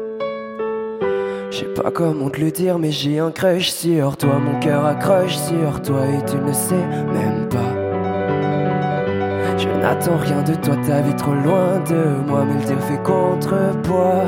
Je 1.54 1.60
sais 1.60 1.66
pas 1.66 1.92
comment 1.92 2.30
te 2.30 2.40
le 2.40 2.50
dire, 2.50 2.80
mais 2.80 2.90
j'ai 2.90 3.20
un 3.20 3.30
crush 3.30 3.70
sur 3.70 4.16
toi. 4.16 4.40
Mon 4.40 4.58
cœur 4.58 4.84
a 4.84 4.96
crush 4.96 5.36
sur 5.36 5.80
toi 5.82 6.00
et 6.04 6.24
tu 6.24 6.36
ne 6.36 6.52
sais 6.52 6.74
même 6.74 7.48
pas. 7.48 7.72
Je 9.56 9.68
n'attends 9.68 10.16
rien 10.16 10.42
de 10.42 10.54
toi, 10.54 10.74
ta 10.84 11.00
vie 11.02 11.14
trop 11.14 11.32
loin 11.32 11.78
de 11.88 12.28
moi, 12.28 12.44
mais 12.44 12.54
le 12.54 12.66
dire 12.66 12.80
fait 12.80 13.00
contrepoids. 13.04 14.26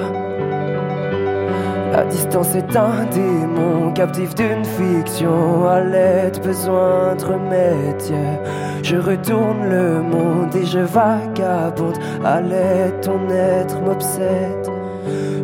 La 1.90 2.04
distance 2.04 2.54
est 2.54 2.76
un 2.76 3.04
démon, 3.06 3.90
captif 3.92 4.32
d'une 4.36 4.64
fiction. 4.64 5.66
À 5.66 5.80
l'aide, 5.80 6.40
besoin 6.44 7.16
de 7.16 7.24
remède. 7.24 8.02
Je 8.84 8.98
retourne 8.98 9.68
le 9.68 10.00
monde 10.00 10.54
et 10.54 10.64
je 10.64 10.78
vagabonde. 10.78 11.98
À 12.24 12.40
l'aide, 12.40 13.00
ton 13.00 13.18
être 13.28 13.80
m'obsède? 13.80 14.75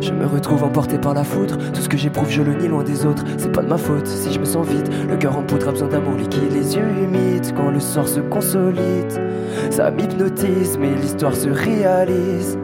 Je 0.03 0.11
me 0.11 0.25
retrouve 0.25 0.65
emporté 0.65 0.97
par 0.97 1.13
la 1.13 1.23
foudre. 1.23 1.57
Tout 1.71 1.79
ce 1.79 1.87
que 1.87 1.95
j'éprouve, 1.95 2.29
je 2.29 2.41
le 2.41 2.55
nie 2.55 2.67
loin 2.67 2.83
des 2.83 3.05
autres. 3.05 3.23
C'est 3.37 3.53
pas 3.53 3.61
de 3.61 3.69
ma 3.69 3.77
faute 3.77 4.05
si 4.05 4.33
je 4.33 4.39
me 4.39 4.43
sens 4.43 4.67
vide. 4.67 4.89
Le 5.09 5.15
cœur 5.15 5.37
en 5.37 5.43
poudre 5.43 5.69
a 5.69 5.71
besoin 5.71 5.87
d'amour 5.87 6.15
liquide, 6.15 6.51
les 6.51 6.75
yeux 6.75 6.83
humides 6.83 7.53
quand 7.55 7.71
le 7.71 7.79
sort 7.79 8.09
se 8.09 8.19
consolide. 8.19 9.21
Ça 9.69 9.91
m'hypnotise, 9.91 10.77
mais 10.77 10.93
l'histoire 10.93 11.33
se 11.33 11.47
réalise. 11.47 12.57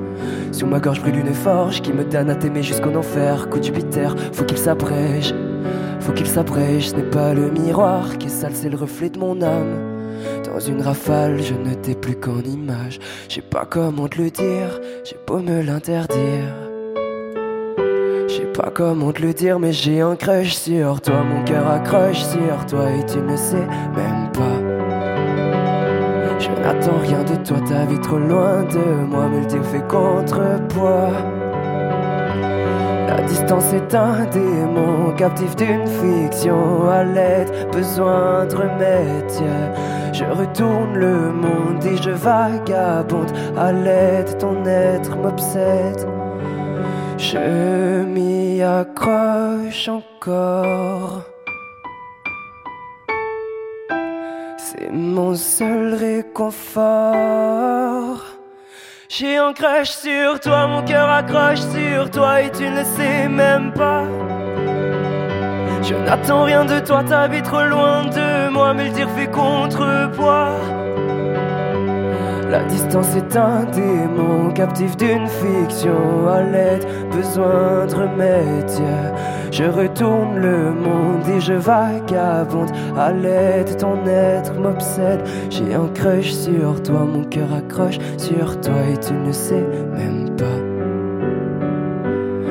Sur 0.51 0.67
ma 0.67 0.81
gorge 0.81 0.99
brûle 0.99 1.15
une 1.15 1.33
forge 1.33 1.81
qui 1.81 1.93
me 1.93 2.03
donne 2.03 2.29
à 2.29 2.35
t'aimer 2.35 2.61
jusqu'en 2.61 2.93
enfer. 2.93 3.47
Coup 3.49 3.59
de 3.59 3.63
Jupiter, 3.63 4.17
faut 4.33 4.43
qu'il 4.43 4.57
s'abrège. 4.57 5.33
Faut 6.01 6.11
qu'il 6.11 6.27
s'abrège, 6.27 6.89
ce 6.89 6.95
n'est 6.97 7.03
pas 7.03 7.33
le 7.33 7.51
miroir 7.51 8.17
qui 8.17 8.27
est 8.27 8.29
sale, 8.29 8.51
c'est 8.53 8.69
le 8.69 8.75
reflet 8.75 9.09
de 9.09 9.17
mon 9.17 9.41
âme. 9.41 9.77
Dans 10.43 10.59
une 10.59 10.81
rafale, 10.81 11.41
je 11.41 11.53
ne 11.53 11.73
t'ai 11.73 11.95
plus 11.95 12.17
qu'en 12.17 12.41
image. 12.41 12.99
Je 13.29 13.35
sais 13.35 13.41
pas 13.41 13.65
comment 13.65 14.09
te 14.09 14.21
le 14.21 14.29
dire, 14.29 14.81
j'ai 15.05 15.15
beau 15.25 15.39
me 15.39 15.61
l'interdire. 15.61 16.68
Pas 18.61 18.71
comment 18.73 19.13
te 19.13 19.21
le 19.21 19.33
dire, 19.33 19.57
mais 19.57 19.71
j'ai 19.71 20.01
un 20.01 20.17
crush 20.17 20.53
sur 20.53 20.99
toi. 20.99 21.23
Mon 21.23 21.45
cœur 21.45 21.65
accroche 21.65 22.21
sur 22.23 22.65
toi 22.65 22.91
et 22.91 23.05
tu 23.05 23.19
ne 23.19 23.37
sais 23.37 23.65
même 23.95 24.29
pas. 24.33 24.59
Je 26.39 26.49
n'attends 26.61 26.99
rien 27.01 27.23
de 27.23 27.41
toi, 27.47 27.57
ta 27.65 27.85
vie 27.85 28.01
trop 28.01 28.17
loin 28.17 28.63
de 28.63 29.05
moi, 29.05 29.29
mais 29.31 29.39
le 29.39 29.45
dire 29.45 29.63
fait 29.63 29.87
contrepoids. 29.87 31.13
La 33.07 33.21
distance 33.21 33.71
est 33.71 33.95
un 33.95 34.25
démon, 34.25 35.13
captif 35.15 35.55
d'une 35.55 35.87
fiction. 35.87 36.89
À 36.89 37.05
l'aide, 37.05 37.49
besoin 37.71 38.45
de 38.45 38.55
remède. 38.55 39.31
Je 40.11 40.25
retourne 40.25 40.95
le 40.95 41.31
monde 41.31 41.85
et 41.85 41.95
je 41.95 42.11
vagabonde. 42.11 43.31
À 43.57 43.71
l'aide, 43.71 44.37
ton 44.37 44.65
être 44.65 45.15
m'obsède. 45.15 46.18
Je 47.19 48.03
m'y 48.05 48.61
accroche 48.63 49.89
encore. 49.89 51.21
C'est 54.57 54.89
mon 54.89 55.35
seul 55.35 55.95
réconfort. 55.95 57.11
J'ai 59.09 59.35
un 59.35 59.51
crush 59.51 59.89
sur 59.89 60.39
toi, 60.39 60.67
mon 60.67 60.81
cœur 60.83 61.09
accroche 61.09 61.59
sur 61.59 62.09
toi 62.09 62.41
et 62.41 62.51
tu 62.51 62.63
ne 62.63 62.77
le 62.77 62.85
sais 62.85 63.27
même 63.27 63.73
pas. 63.73 64.05
Je 65.81 65.95
n'attends 65.95 66.45
rien 66.45 66.63
de 66.63 66.79
toi, 66.79 67.03
ta 67.03 67.27
vie 67.27 67.41
trop 67.41 67.63
loin 67.63 68.05
de 68.05 68.49
moi, 68.49 68.73
mais 68.73 68.85
le 68.85 68.91
dire 68.91 69.09
fait 69.09 69.29
contrepoids. 69.29 70.78
La 72.49 72.63
distance 72.63 73.15
est 73.15 73.37
un 73.37 73.63
démon, 73.65 74.51
captif 74.55 74.97
d'une 74.97 75.27
fiction. 75.27 76.27
À 76.27 76.41
l'aide, 76.41 76.83
besoin 77.11 77.85
de 77.85 77.93
remède. 77.93 78.71
Je 79.51 79.65
retourne 79.65 80.39
le 80.39 80.71
monde 80.71 81.27
et 81.27 81.39
je 81.39 81.53
vagabonde. 81.53 82.71
À 82.97 83.11
l'aide, 83.11 83.77
ton 83.77 84.03
être 84.07 84.53
m'obsède. 84.59 85.21
J'ai 85.51 85.75
un 85.75 85.89
crush 85.89 86.31
sur 86.31 86.81
toi, 86.81 87.05
mon 87.05 87.23
cœur 87.23 87.53
accroche 87.53 87.99
sur 88.17 88.59
toi 88.61 88.81
et 88.91 88.97
tu 88.97 89.13
ne 89.13 89.31
sais 89.31 89.65
même 89.93 90.35
pas. 90.35 90.59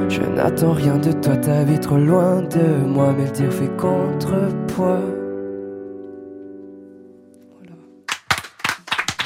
Je 0.09 0.23
n'attends 0.23 0.75
rien 0.75 0.97
de 0.99 1.11
toi, 1.11 1.37
ta 1.37 1.65
vie 1.65 1.81
trop 1.81 1.99
loin 1.99 2.43
de 2.43 2.87
moi, 2.87 3.13
mais 3.19 3.25
le 3.25 3.31
dire 3.33 3.53
fait 3.53 3.77
contrepoids. 3.77 5.01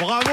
Bravo. 0.02 0.31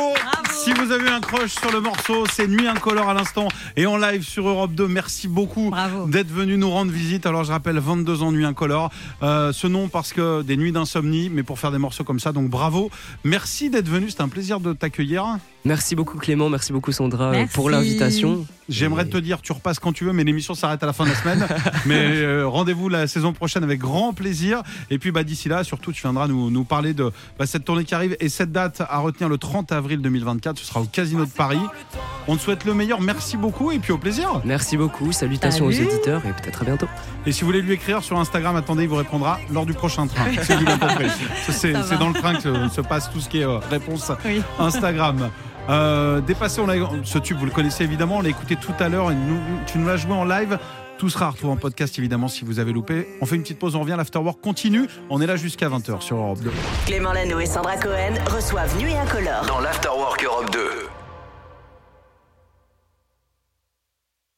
Si 0.70 0.76
vous 0.76 0.92
avez 0.92 1.10
un 1.10 1.20
crush 1.20 1.56
sur 1.56 1.72
le 1.72 1.82
morceau, 1.82 2.26
c'est 2.32 2.48
Nuit 2.48 2.68
Incolore 2.68 3.10
à 3.10 3.16
l'instant 3.16 3.48
et 3.76 3.88
en 3.88 3.98
live 3.98 4.22
sur 4.22 4.48
Europe 4.48 4.72
2. 4.76 4.88
Merci 4.88 5.28
beaucoup 5.28 5.74
d'être 6.06 6.30
venu 6.30 6.58
nous 6.58 6.70
rendre 6.70 6.92
visite. 6.92 7.26
Alors 7.26 7.44
je 7.44 7.52
rappelle 7.52 7.80
22 7.80 8.22
ans 8.22 8.32
Nuit 8.32 8.46
Incolore. 8.46 8.92
Euh, 9.24 9.52
ce 9.52 9.66
nom 9.66 9.88
parce 9.88 10.14
que 10.14 10.44
des 10.44 10.58
nuits 10.58 10.72
d'insomnie, 10.72 11.32
mais 11.32 11.42
pour 11.42 11.58
faire 11.58 11.72
des 11.72 11.80
morceaux 11.80 12.04
comme 12.04 12.20
ça. 12.20 12.34
Donc 12.34 12.52
bravo. 12.52 12.92
Merci 13.24 13.72
d'être 13.72 13.90
venu. 13.90 14.12
C'était 14.12 14.22
un 14.22 14.28
plaisir 14.28 14.60
de 14.60 14.74
t'accueillir. 14.74 15.40
Merci 15.66 15.94
beaucoup 15.96 16.18
Clément, 16.18 16.50
merci 16.50 16.72
beaucoup 16.72 16.92
Sandra 16.94 17.26
euh, 17.26 17.32
Merci. 17.32 17.54
pour 17.54 17.70
l'invitation. 17.70 18.46
J'aimerais 18.70 19.04
Et- 19.06 19.10
te 19.10 19.18
dire, 19.18 19.42
tu 19.42 19.52
repasses 19.52 19.80
quand 19.80 19.92
tu 19.92 20.06
veux, 20.06 20.14
mais 20.14 20.24
l'émission 20.24 20.54
s'arrête 20.54 20.82
à 20.84 20.86
la 20.86 20.94
fin 20.94 21.04
de 21.04 21.10
la 21.10 21.16
semaine. 21.16 21.46
mais 21.86 21.96
euh, 22.18 22.48
rendez-vous 22.48 22.88
la 22.88 23.08
saison 23.08 23.34
prochaine 23.34 23.64
avec 23.64 23.80
grand 23.80 24.14
plaisir. 24.14 24.62
Et 24.90 25.00
puis 25.00 25.12
bah, 25.12 25.24
d'ici 25.24 25.50
là, 25.50 25.64
surtout, 25.66 25.92
tu 25.92 26.02
viendras 26.04 26.28
nous, 26.28 26.50
nous 26.50 26.64
parler 26.64 26.94
de 26.94 27.12
bah, 27.38 27.46
cette 27.46 27.66
tournée 27.66 27.84
qui 27.84 27.94
arrive 27.94 28.16
et 28.22 28.30
cette 28.30 28.52
date 28.54 28.82
à 28.88 29.00
retenir 29.00 29.28
le 29.28 29.38
30 29.38 29.72
avril 29.74 30.02
2024. 30.02 30.58
Ce 30.58 30.66
sera 30.66 30.80
au 30.82 30.86
Casino 30.86 31.26
de 31.26 31.30
Paris. 31.32 31.60
On 32.28 32.38
te 32.38 32.42
souhaite 32.42 32.64
le 32.64 32.74
meilleur. 32.74 33.02
Merci 33.02 33.36
beaucoup 33.36 33.72
et 33.72 33.80
puis 33.80 33.92
au 33.92 33.98
plaisir. 33.98 34.42
Merci 34.46 34.78
beaucoup, 34.78 35.12
salutations 35.12 35.70
Salut. 35.72 35.88
aux 35.88 35.90
auditeurs 35.94 36.22
et 36.26 36.32
peut-être 36.42 36.62
à 36.62 36.66
bientôt. 36.66 36.88
Et 37.26 37.32
si 37.34 37.42
vous 37.42 37.48
voulez 37.48 37.62
lui 37.62 37.74
écrire 37.74 38.02
sur 38.04 38.18
Instagram, 38.20 38.56
attendez, 38.56 38.84
il 38.84 38.90
vous 38.90 38.96
répondra 38.96 39.40
lors 39.52 39.66
du 39.66 39.74
prochain 39.74 40.08
train. 40.08 40.26
C'est 41.50 41.74
dans 41.98 42.08
le 42.10 42.14
train 42.14 42.36
que 42.36 42.42
se- 42.70 42.76
se 42.76 42.82
passe 42.82 43.12
tout 43.12 43.20
ce 43.20 43.28
qui 43.28 43.40
est 43.40 43.46
euh, 43.46 43.58
réponse 43.70 44.12
Oui. 44.26 44.42
Instagram. 44.60 45.30
Euh, 45.70 46.20
dépassé, 46.22 46.60
on 46.62 46.68
l'a- 46.68 46.76
ce 47.04 47.20
tube, 47.20 47.38
vous 47.38 47.46
le 47.46 47.52
connaissez 47.52 47.84
évidemment, 47.84 48.18
on 48.18 48.22
l'a 48.22 48.30
écouté 48.30 48.56
tout 48.56 48.74
à 48.80 48.90
l'heure, 48.90 49.12
et 49.12 49.16
nous- 49.16 49.40
tu 49.68 49.78
nous 49.78 49.88
l'as 49.88 49.98
joué 49.98 50.14
en 50.14 50.26
live. 50.26 50.58
Tout 50.98 51.10
sera 51.10 51.30
retrouvé 51.30 51.54
en 51.54 51.58
podcast 51.58 51.98
évidemment 51.98 52.28
si 52.28 52.44
vous 52.44 52.60
avez 52.60 52.74
loupé. 52.74 53.08
On 53.22 53.26
fait 53.26 53.36
une 53.38 53.44
petite 53.44 53.60
pause, 53.60 53.76
on 53.76 53.82
revient, 53.82 53.96
l'afterwork 53.98 54.42
continue. 54.42 54.88
On 55.10 55.22
est 55.22 55.28
là 55.28 55.38
jusqu'à 55.38 55.70
20h 55.70 56.02
sur 56.02 56.18
Europe 56.18 56.40
2. 56.42 56.52
Clément 56.88 57.14
Lano 57.14 57.40
et 57.40 57.46
Sandra 57.46 57.78
Cohen 57.78 58.16
reçoivent 58.30 58.78
Nuit 58.80 58.94
Incolore. 58.96 59.46
Dans 59.48 59.62
l'Afterwork 59.62 60.22
Europe 60.26 60.50
2. 60.52 60.60